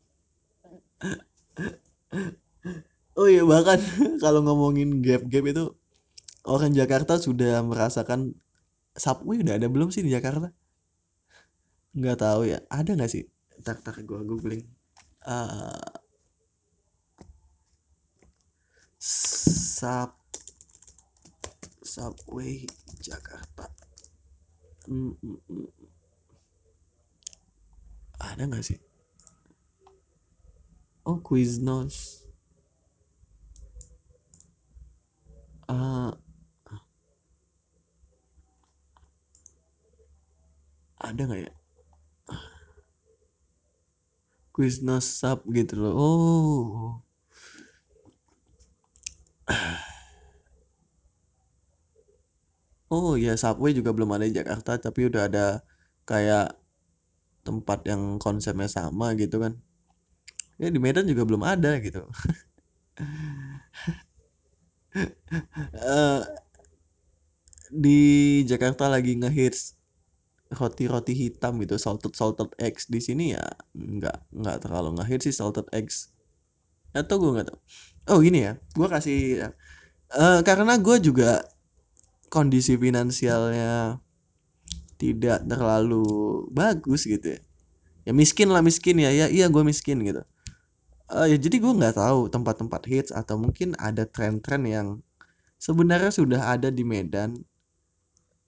oh 3.19 3.27
iya 3.27 3.43
bahkan 3.47 3.79
kalau 4.23 4.43
ngomongin 4.43 4.99
gap-gap 4.99 5.45
itu 5.47 5.63
orang 6.45 6.71
Jakarta 6.75 7.17
sudah 7.17 7.63
merasakan 7.65 8.35
subway 8.95 9.41
udah 9.41 9.57
ada 9.59 9.67
belum 9.67 9.89
sih 9.91 10.05
di 10.05 10.11
Jakarta? 10.13 10.51
Nggak 11.95 12.17
tahu 12.21 12.41
ya 12.51 12.59
ada 12.71 12.91
nggak 12.95 13.11
sih? 13.11 13.23
Tak 13.63 13.81
tak 13.81 14.03
gue 14.03 14.19
googling. 14.23 14.63
Uh, 15.25 15.73
sub 18.99 20.11
subway 21.81 22.67
Jakarta. 23.01 23.71
Mm, 24.85 25.17
mm. 25.17 25.69
ada 28.21 28.45
nggak 28.45 28.61
sih 28.61 28.84
oh 31.05 31.17
Quiznos 31.21 32.25
uh, 35.69 36.11
ada 40.99 41.21
nggak 41.27 41.41
ya? 41.45 41.51
Quiznos 44.53 45.05
sub 45.19 45.39
gitu 45.57 45.73
loh. 45.81 45.93
Oh. 45.93 47.05
Oh 52.95 53.13
ya 53.25 53.33
Subway 53.41 53.71
juga 53.77 53.91
belum 53.95 54.09
ada 54.15 54.25
di 54.29 54.33
Jakarta 54.39 54.71
tapi 54.85 54.99
udah 55.09 55.21
ada 55.29 55.45
kayak 56.09 56.45
tempat 57.47 57.79
yang 57.91 58.01
konsepnya 58.25 58.69
sama 58.77 59.07
gitu 59.21 59.37
kan. 59.43 59.53
Ya 60.55 60.71
di 60.71 60.79
Medan 60.79 61.03
juga 61.03 61.27
belum 61.27 61.43
ada 61.43 61.75
gitu. 61.83 62.07
uh, 65.75 66.23
di 67.67 67.99
Jakarta 68.47 68.87
lagi 68.87 69.19
ngehits 69.19 69.75
roti-roti 70.55 71.11
hitam 71.11 71.59
gitu 71.59 71.75
salted 71.75 72.15
salted 72.15 72.47
eggs. 72.55 72.87
Di 72.87 73.03
sini 73.03 73.35
ya 73.35 73.43
nggak 73.75 74.31
nggak 74.31 74.57
terlalu 74.63 74.95
ngehits 74.95 75.27
sih 75.27 75.35
salted 75.35 75.67
eggs. 75.75 76.15
Atau 76.95 77.19
gue 77.19 77.35
nggak 77.35 77.51
tahu. 77.51 77.59
Oh 78.15 78.23
gini 78.23 78.47
ya 78.47 78.55
gue 78.79 78.87
kasih 78.87 79.51
uh, 80.15 80.39
karena 80.47 80.79
gue 80.79 80.97
juga 81.03 81.43
kondisi 82.31 82.79
finansialnya 82.79 83.99
tidak 84.95 85.43
terlalu 85.43 86.47
bagus 86.55 87.03
gitu 87.03 87.35
ya. 87.35 87.39
Ya 88.07 88.15
miskin 88.15 88.47
lah 88.55 88.63
miskin 88.63 89.03
ya. 89.03 89.11
Ya 89.11 89.27
iya 89.27 89.51
gue 89.51 89.63
miskin 89.67 89.99
gitu 89.99 90.23
uh, 91.11 91.27
ya 91.29 91.37
jadi 91.37 91.55
gue 91.61 91.73
nggak 91.75 91.97
tahu 91.99 92.31
tempat-tempat 92.31 92.81
hits 92.89 93.11
atau 93.13 93.37
mungkin 93.37 93.77
ada 93.77 94.07
tren-tren 94.09 94.63
yang 94.65 94.87
sebenarnya 95.61 96.11
sudah 96.13 96.41
ada 96.57 96.69
di 96.73 96.81
Medan 96.85 97.37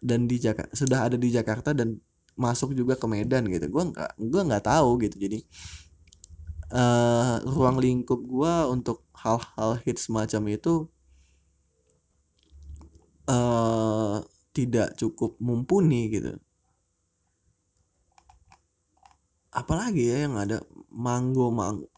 dan 0.02 0.30
di 0.30 0.38
Jakarta 0.38 0.74
sudah 0.74 1.00
ada 1.10 1.18
di 1.18 1.30
Jakarta 1.34 1.74
dan 1.74 1.98
masuk 2.38 2.78
juga 2.78 2.94
ke 2.96 3.06
Medan 3.10 3.50
gitu. 3.50 3.66
Gue 3.70 3.84
nggak 3.94 4.12
gue 4.22 4.42
nggak 4.46 4.66
tahu 4.70 4.90
gitu. 5.02 5.16
Jadi 5.18 5.40
uh, 6.72 7.42
ruang 7.50 7.82
lingkup 7.82 8.22
gue 8.22 8.54
untuk 8.70 9.04
hal-hal 9.18 9.82
hits 9.82 10.06
semacam 10.06 10.54
itu 10.54 10.86
uh, 13.26 14.22
tidak 14.54 14.94
cukup 14.98 15.38
mumpuni 15.42 16.14
gitu. 16.14 16.38
Apalagi 19.50 20.14
ya 20.14 20.30
yang 20.30 20.38
ada 20.38 20.62
mango 20.94 21.50
mango 21.50 21.90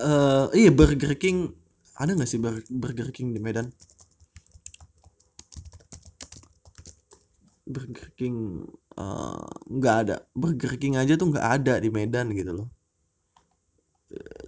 uh, 0.00 0.46
iya 0.60 0.70
Burger 0.72 1.14
King. 1.16 1.52
Ada 2.00 2.16
nggak 2.16 2.30
sih 2.30 2.40
Burger 2.72 3.12
King 3.12 3.36
di 3.36 3.40
Medan? 3.44 3.68
Burger 7.68 8.10
King 8.16 8.64
nggak 9.68 9.96
uh, 9.96 10.02
ada. 10.02 10.16
Burger 10.32 10.74
King 10.80 10.96
aja 10.96 11.14
tuh 11.16 11.30
nggak 11.32 11.46
ada 11.60 11.74
di 11.80 11.92
Medan 11.92 12.32
gitu 12.32 12.52
loh. 12.56 12.68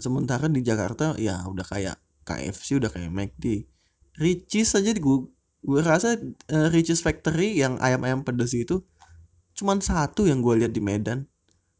Sementara 0.00 0.50
di 0.50 0.58
Jakarta 0.64 1.14
ya 1.20 1.44
udah 1.46 1.62
kayak 1.62 1.96
KFC 2.26 2.78
udah 2.78 2.90
kayak 2.90 3.10
McD 3.10 3.66
Ricis 4.18 4.76
aja 4.76 4.92
gue 4.92 5.18
gue 5.62 5.80
rasa 5.80 6.18
uh, 6.50 6.68
Ricis 6.74 7.00
Factory 7.00 7.54
yang 7.54 7.78
ayam-ayam 7.78 8.26
pedas 8.26 8.52
itu 8.52 8.82
cuman 9.52 9.78
satu 9.80 10.24
yang 10.28 10.40
gue 10.40 10.64
lihat 10.64 10.72
di 10.72 10.82
Medan. 10.82 11.28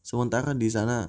Sementara 0.03 0.53
di 0.53 0.67
sana 0.67 1.07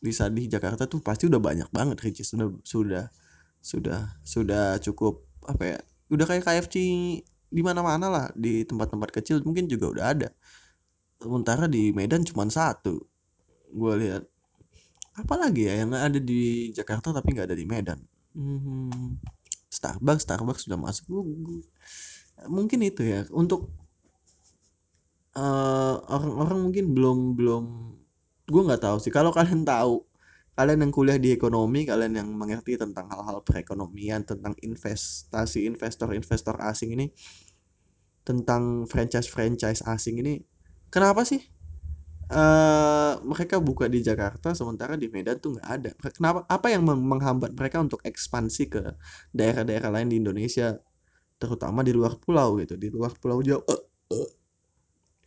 bisa 0.00 0.28
di 0.32 0.48
Jakarta 0.48 0.88
tuh 0.88 1.00
pasti 1.04 1.28
udah 1.28 1.40
banyak 1.40 1.68
banget 1.72 1.96
Ricis. 2.00 2.32
Sudah 2.32 2.48
sudah 2.64 3.04
sudah 3.60 4.00
sudah 4.24 4.80
cukup 4.80 5.28
apa 5.44 5.76
ya 5.76 5.78
udah 6.10 6.26
kayak 6.26 6.44
KFC 6.48 6.76
di 7.50 7.62
mana-mana 7.66 8.06
lah 8.08 8.26
di 8.32 8.62
tempat-tempat 8.62 9.10
kecil 9.10 9.42
mungkin 9.42 9.66
juga 9.66 9.86
udah 9.90 10.06
ada. 10.12 10.28
Sementara 11.20 11.68
di 11.68 11.92
Medan 11.92 12.24
cuma 12.24 12.48
satu 12.48 13.00
gue 13.70 13.94
lihat. 14.00 14.24
Apalagi 15.18 15.68
ya 15.68 15.84
yang 15.84 15.92
ada 15.92 16.16
di 16.16 16.70
Jakarta 16.72 17.12
tapi 17.12 17.34
nggak 17.34 17.50
ada 17.50 17.58
di 17.58 17.66
Medan? 17.66 18.00
Hmm, 18.32 19.18
Starbucks 19.68 20.24
Starbucks 20.24 20.64
sudah 20.66 20.78
masuk. 20.78 21.06
Mungkin 22.46 22.80
itu 22.86 23.04
ya. 23.04 23.26
Untuk 23.34 23.68
orang-orang 26.10 26.58
uh, 26.58 26.64
mungkin 26.66 26.86
belum 26.90 27.18
belum 27.38 27.64
gue 28.50 28.62
nggak 28.66 28.82
tahu 28.82 28.96
sih 28.98 29.14
kalau 29.14 29.30
kalian 29.30 29.62
tahu 29.62 30.02
kalian 30.58 30.82
yang 30.84 30.92
kuliah 30.92 31.18
di 31.22 31.30
ekonomi 31.30 31.86
kalian 31.86 32.18
yang 32.18 32.28
mengerti 32.34 32.74
tentang 32.74 33.06
hal-hal 33.06 33.40
perekonomian 33.46 34.26
tentang 34.26 34.58
investasi 34.58 35.70
investor-investor 35.70 36.58
asing 36.66 36.98
ini 36.98 37.06
tentang 38.26 38.84
franchise-franchise 38.90 39.86
asing 39.86 40.18
ini 40.18 40.42
kenapa 40.90 41.22
sih 41.22 41.40
uh, 42.30 43.14
mereka 43.22 43.58
buka 43.58 43.90
di 43.90 44.00
Jakarta 44.00 44.54
sementara 44.54 44.94
di 44.94 45.10
Medan 45.10 45.36
tuh 45.42 45.58
nggak 45.58 45.68
ada. 45.68 45.90
Kenapa? 46.14 46.46
Apa 46.46 46.70
yang 46.72 46.86
menghambat 46.86 47.52
mereka 47.52 47.82
untuk 47.82 48.00
ekspansi 48.06 48.64
ke 48.70 48.82
daerah-daerah 49.34 49.90
lain 49.90 50.08
di 50.08 50.16
Indonesia, 50.22 50.78
terutama 51.36 51.82
di 51.82 51.92
luar 51.92 52.16
pulau 52.22 52.56
gitu, 52.62 52.78
di 52.78 52.88
luar 52.88 53.14
pulau 53.18 53.42
Jawa. 53.42 53.62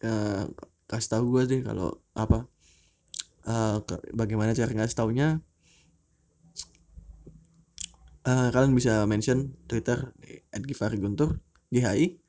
Uh, 0.03 0.07
uh, 0.07 0.43
uh, 0.43 0.43
kasih 0.91 1.09
tahu 1.17 1.23
gue 1.33 1.43
sih 1.47 1.61
kalau 1.63 2.03
apa? 2.13 2.45
Uh, 3.47 3.79
bagaimana 4.11 4.51
cara 4.51 4.71
ngasih 4.71 4.97
taunya? 4.99 5.39
Uh, 8.23 8.51
kalian 8.55 8.71
bisa 8.71 9.03
mention 9.03 9.51
Twitter 9.67 10.15
@gifariguntur 10.55 11.43
GHI 11.75 12.23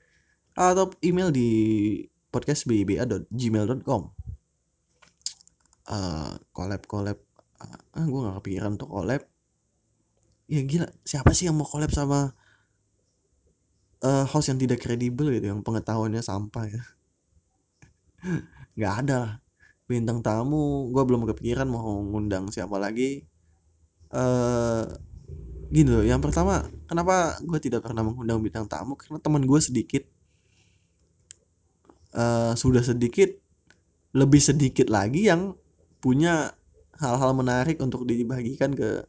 atau 0.58 0.90
email 1.06 1.30
di 1.30 1.50
podcastbiba.gmail.com 2.34 4.02
uh, 5.90 6.32
collab 6.50 6.82
collab 6.90 7.18
uh, 7.62 7.78
ah 7.94 8.04
gue 8.06 8.20
gak 8.26 8.36
kepikiran 8.42 8.74
untuk 8.74 8.90
collab 8.90 9.22
ya 10.50 10.60
gila 10.66 10.90
siapa 11.06 11.30
sih 11.30 11.46
yang 11.46 11.54
mau 11.54 11.66
collab 11.66 11.94
sama 11.94 12.34
uh, 14.02 14.24
host 14.28 14.52
yang 14.52 14.58
tidak 14.58 14.82
kredibel 14.82 15.30
gitu 15.30 15.46
yang 15.50 15.62
pengetahuannya 15.62 16.20
sampah 16.26 16.64
ya 16.68 16.82
nggak 18.76 18.94
ada 19.04 19.16
lah. 19.16 19.32
Bintang 19.84 20.24
tamu 20.24 20.88
gue 20.88 21.02
belum 21.04 21.28
kepikiran 21.28 21.68
mau 21.68 22.00
ngundang 22.00 22.48
siapa 22.48 22.80
lagi. 22.80 23.24
Uh, 24.14 24.86
gini 25.74 25.90
loh 25.90 26.06
yang 26.06 26.22
pertama 26.22 26.70
kenapa 26.86 27.34
gue 27.42 27.58
tidak 27.58 27.82
pernah 27.84 28.06
mengundang 28.06 28.40
bintang 28.40 28.66
tamu? 28.66 28.96
Karena 28.96 29.20
teman 29.20 29.44
gue 29.44 29.60
sedikit. 29.60 30.04
Uh, 32.14 32.54
sudah 32.54 32.80
sedikit 32.80 33.34
lebih 34.14 34.38
sedikit 34.38 34.86
lagi 34.86 35.26
yang 35.26 35.58
punya 35.98 36.54
hal-hal 37.02 37.34
menarik 37.34 37.82
untuk 37.82 38.06
dibagikan 38.06 38.70
ke 38.72 39.04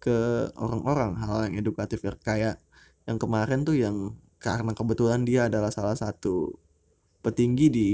ke 0.00 0.48
orang-orang. 0.56 1.18
Hal 1.20 1.50
yang 1.50 1.60
edukatif 1.60 2.00
ya 2.00 2.14
kayak 2.16 2.56
yang 3.04 3.18
kemarin 3.20 3.66
tuh 3.66 3.76
yang 3.76 4.16
karena 4.40 4.72
kebetulan 4.72 5.26
dia 5.28 5.50
adalah 5.50 5.68
salah 5.68 5.98
satu 5.98 6.56
petinggi 7.20 7.66
di 7.68 7.88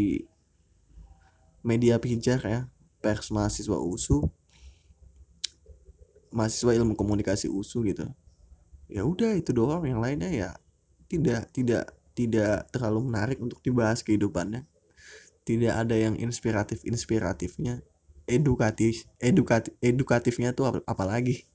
media 1.67 1.99
pijar 1.99 2.39
ya 2.47 2.61
pers 3.03 3.35
mahasiswa 3.35 3.75
USU. 3.75 4.23
Mahasiswa 6.31 6.71
ilmu 6.79 6.95
komunikasi 6.95 7.51
USU 7.51 7.83
gitu. 7.83 8.07
Ya 8.87 9.03
udah 9.03 9.35
itu 9.35 9.51
doang. 9.51 9.83
Yang 9.83 10.01
lainnya 10.01 10.31
ya 10.31 10.51
tidak 11.11 11.51
tidak 11.51 11.91
tidak 12.15 12.71
terlalu 12.71 13.11
menarik 13.11 13.39
untuk 13.43 13.59
dibahas 13.67 14.07
kehidupannya. 14.07 14.63
Tidak 15.43 15.75
ada 15.75 15.95
yang 15.99 16.15
inspiratif 16.15 16.87
inspiratifnya 16.87 17.83
edukatif 18.27 19.07
edukatif 19.23 19.75
edukatifnya 19.83 20.55
tuh 20.55 20.83
apalagi? 20.87 21.47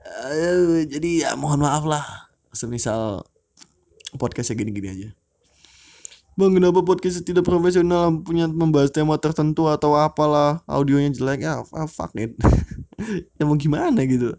Uh, 0.00 0.82
jadi 0.86 1.26
ya 1.26 1.30
mohon 1.38 1.62
maaf 1.62 1.86
lah. 1.86 2.02
Semisal 2.50 3.22
podcastnya 4.18 4.58
gini-gini 4.58 4.88
aja 4.90 5.08
Bang 6.38 6.54
kenapa 6.54 6.80
podcast 6.86 7.20
tidak 7.26 7.42
profesional? 7.42 8.14
Punya 8.22 8.46
membahas 8.46 8.94
tema 8.94 9.18
tertentu 9.18 9.66
atau 9.66 9.98
apalah? 9.98 10.62
Audionya 10.70 11.10
jelek. 11.10 11.42
Ya 11.42 11.62
ah, 11.62 11.88
fuck 11.90 12.14
it. 12.18 12.34
Ya 13.40 13.48
mau 13.48 13.56
gimana 13.56 14.04
gitu? 14.04 14.36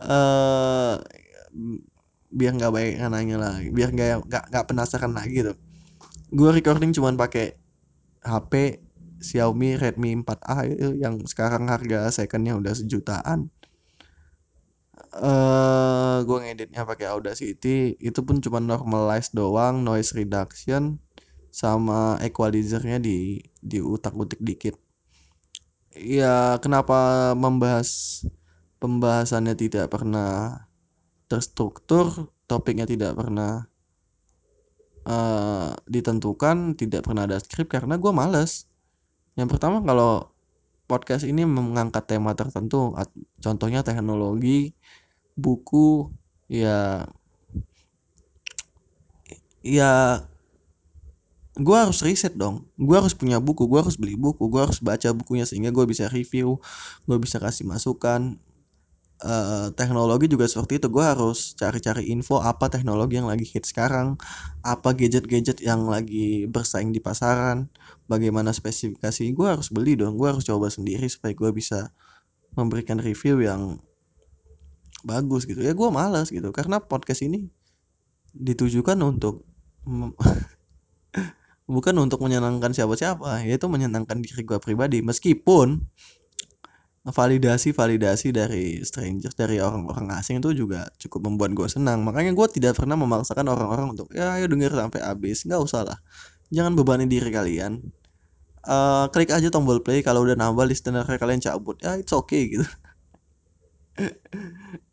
Uh, 0.00 0.96
biar 2.32 2.56
nggak 2.56 2.72
baik 2.72 2.92
nanya 3.12 3.36
lah 3.36 3.60
biar 3.60 3.92
nggak 3.92 4.24
nggak 4.24 4.64
penasaran 4.64 5.12
lagi 5.12 5.44
gitu. 5.44 5.52
Gue 6.32 6.48
recording 6.48 6.96
cuman 6.96 7.20
pakai 7.20 7.60
HP 8.24 8.80
Xiaomi 9.20 9.76
Redmi 9.76 10.16
4A 10.24 10.64
yang 10.96 11.20
sekarang 11.28 11.68
harga 11.68 12.08
secondnya 12.08 12.56
udah 12.56 12.72
sejutaan 12.72 13.52
eh 15.16 15.26
uh, 15.26 16.16
gue 16.28 16.38
ngeditnya 16.44 16.82
pakai 16.84 17.06
Audacity. 17.08 17.96
Itu 18.00 18.20
pun 18.26 18.40
cuma 18.44 18.58
normalize 18.60 19.32
doang 19.32 19.80
noise 19.86 20.12
reduction 20.12 21.00
sama 21.52 22.20
equalizernya 22.20 23.00
di 23.00 23.40
di 23.64 23.78
utak-utik 23.80 24.40
dikit. 24.44 24.76
Ya 25.96 26.60
kenapa 26.60 27.32
membahas 27.32 28.20
pembahasannya 28.76 29.56
tidak 29.56 29.88
pernah 29.88 30.68
terstruktur 31.32 32.30
topiknya 32.46 32.86
tidak 32.86 33.18
pernah 33.18 33.66
uh, 35.08 35.72
ditentukan 35.88 36.76
tidak 36.78 37.08
pernah 37.08 37.24
ada 37.24 37.40
skrip 37.40 37.72
karena 37.72 37.96
gue 37.96 38.12
males. 38.12 38.68
Yang 39.36 39.56
pertama 39.56 39.80
kalau 39.80 40.36
podcast 40.86 41.26
ini 41.26 41.42
mengangkat 41.44 42.06
tema 42.06 42.32
tertentu, 42.38 42.94
contohnya 43.42 43.82
teknologi, 43.82 44.72
buku, 45.36 46.10
ya 46.48 47.06
ya 49.66 50.22
gue 51.56 51.76
harus 51.76 52.04
riset 52.04 52.36
dong. 52.36 52.68
Gue 52.76 52.96
harus 53.00 53.16
punya 53.16 53.40
buku 53.40 53.64
gue 53.64 53.80
harus 53.80 53.96
beli 53.96 54.14
buku 54.14 54.44
gue 54.52 54.60
harus 54.60 54.78
baca 54.84 55.08
bukunya 55.16 55.48
sehingga 55.48 55.72
gue 55.72 55.84
bisa 55.88 56.06
review 56.12 56.60
gue 57.08 57.16
bisa 57.20 57.40
kasih 57.40 57.64
masukan. 57.68 58.36
Uh, 59.16 59.72
teknologi 59.72 60.28
juga 60.28 60.44
seperti 60.44 60.76
itu. 60.76 60.88
Gue 60.92 61.00
harus 61.00 61.56
cari-cari 61.56 62.12
info 62.12 62.36
apa 62.44 62.68
teknologi 62.68 63.16
yang 63.16 63.24
lagi 63.32 63.48
hit 63.48 63.64
sekarang 63.64 64.20
apa 64.60 64.92
gadget-gadget 64.92 65.64
yang 65.64 65.88
lagi 65.88 66.44
bersaing 66.52 66.92
di 66.92 67.00
pasaran 67.00 67.72
bagaimana 68.12 68.52
spesifikasi. 68.52 69.32
Gue 69.32 69.48
harus 69.48 69.72
beli 69.72 69.96
dong 69.96 70.20
gue 70.20 70.28
harus 70.28 70.44
coba 70.44 70.68
sendiri 70.68 71.08
supaya 71.08 71.32
gue 71.32 71.50
bisa 71.56 71.88
memberikan 72.60 73.00
review 73.00 73.40
yang 73.40 73.80
bagus 75.06 75.46
gitu. 75.46 75.62
Ya 75.62 75.70
gue 75.70 75.88
malas 75.94 76.34
gitu. 76.34 76.50
Karena 76.50 76.82
podcast 76.82 77.22
ini 77.22 77.46
ditujukan 78.34 78.98
untuk 79.06 79.46
bukan 81.74 81.94
untuk 82.02 82.18
menyenangkan 82.18 82.74
siapa-siapa. 82.74 83.46
Yaitu 83.46 83.70
menyenangkan 83.70 84.18
diri 84.18 84.42
gue 84.42 84.58
pribadi. 84.58 84.98
Meskipun 85.06 85.86
validasi-validasi 87.06 88.34
dari 88.34 88.82
stranger 88.82 89.30
dari 89.30 89.62
orang-orang 89.62 90.10
asing 90.18 90.42
itu 90.42 90.66
juga 90.66 90.90
cukup 90.98 91.30
membuat 91.30 91.54
gue 91.54 91.68
senang. 91.70 92.02
Makanya 92.02 92.34
gue 92.34 92.46
tidak 92.50 92.82
pernah 92.82 92.98
memaksakan 92.98 93.46
orang-orang 93.46 93.94
untuk 93.94 94.10
ya 94.10 94.34
ayo 94.34 94.50
denger 94.50 94.74
sampai 94.74 95.06
habis. 95.06 95.46
Nggak 95.46 95.62
usah 95.62 95.86
lah. 95.86 95.98
Jangan 96.50 96.74
bebani 96.74 97.06
diri 97.06 97.30
kalian. 97.30 97.78
Uh, 98.66 99.06
klik 99.14 99.30
aja 99.30 99.46
tombol 99.54 99.78
play. 99.78 100.02
Kalau 100.02 100.26
udah 100.26 100.34
nambah 100.34 100.66
listener 100.66 101.06
kalian 101.06 101.38
cabut. 101.38 101.78
Ya 101.78 101.94
it's 101.94 102.10
okay 102.10 102.50
gitu 102.50 102.66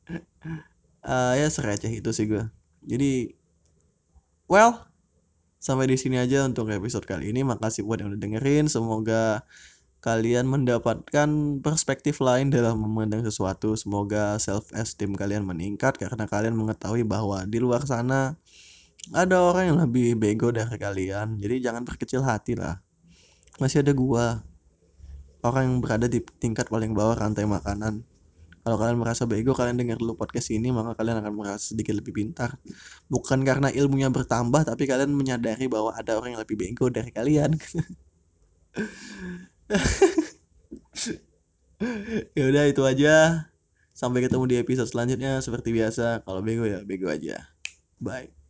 uh, 1.05 1.33
ya 1.37 1.47
seraceh 1.47 1.91
itu 1.91 2.09
sih 2.11 2.25
gue 2.27 2.43
jadi 2.83 3.31
well 4.47 4.87
sampai 5.63 5.87
di 5.87 5.95
sini 5.95 6.19
aja 6.19 6.43
untuk 6.43 6.67
episode 6.71 7.07
kali 7.07 7.31
ini 7.31 7.47
makasih 7.47 7.87
buat 7.87 8.03
yang 8.03 8.11
udah 8.11 8.19
dengerin 8.19 8.67
semoga 8.67 9.47
kalian 10.03 10.51
mendapatkan 10.51 11.63
perspektif 11.63 12.19
lain 12.19 12.51
dalam 12.51 12.83
memandang 12.83 13.23
sesuatu. 13.23 13.71
Semoga 13.79 14.35
self 14.35 14.67
esteem 14.75 15.15
kalian 15.15 15.47
meningkat 15.47 15.95
karena 15.95 16.27
kalian 16.27 16.59
mengetahui 16.59 17.07
bahwa 17.07 17.47
di 17.47 17.63
luar 17.63 17.87
sana 17.87 18.35
ada 19.15 19.39
orang 19.39 19.73
yang 19.73 19.79
lebih 19.79 20.19
bego 20.19 20.51
dari 20.51 20.75
kalian. 20.75 21.39
Jadi 21.39 21.63
jangan 21.63 21.87
berkecil 21.87 22.19
hati 22.19 22.59
lah. 22.59 22.83
Masih 23.63 23.79
ada 23.79 23.95
gua. 23.95 24.43
Orang 25.39 25.63
yang 25.63 25.77
berada 25.79 26.07
di 26.11 26.19
tingkat 26.39 26.67
paling 26.67 26.91
bawah 26.91 27.15
rantai 27.15 27.47
makanan. 27.47 28.03
Kalau 28.63 28.80
kalian 28.80 28.95
merasa 28.95 29.28
bego, 29.28 29.52
kalian 29.52 29.76
dengar 29.76 29.99
dulu 29.99 30.15
podcast 30.15 30.47
ini, 30.56 30.71
maka 30.71 30.95
kalian 30.95 31.19
akan 31.19 31.34
merasa 31.36 31.76
sedikit 31.76 31.99
lebih 31.99 32.15
pintar. 32.15 32.56
Bukan 33.12 33.43
karena 33.43 33.67
ilmunya 33.67 34.08
bertambah, 34.08 34.63
tapi 34.63 34.88
kalian 34.88 35.12
menyadari 35.12 35.67
bahwa 35.67 35.91
ada 35.91 36.15
orang 36.15 36.39
yang 36.39 36.41
lebih 36.47 36.56
bego 36.56 36.88
dari 36.88 37.12
kalian. 37.12 37.60
ya 42.37 42.44
udah 42.48 42.63
itu 42.69 42.81
aja 42.87 43.46
sampai 43.94 44.25
ketemu 44.25 44.46
di 44.50 44.56
episode 44.58 44.90
selanjutnya 44.90 45.37
seperti 45.44 45.69
biasa 45.75 46.25
kalau 46.25 46.42
bego 46.42 46.65
ya 46.65 46.81
bego 46.81 47.12
aja 47.12 47.54
bye 48.02 48.42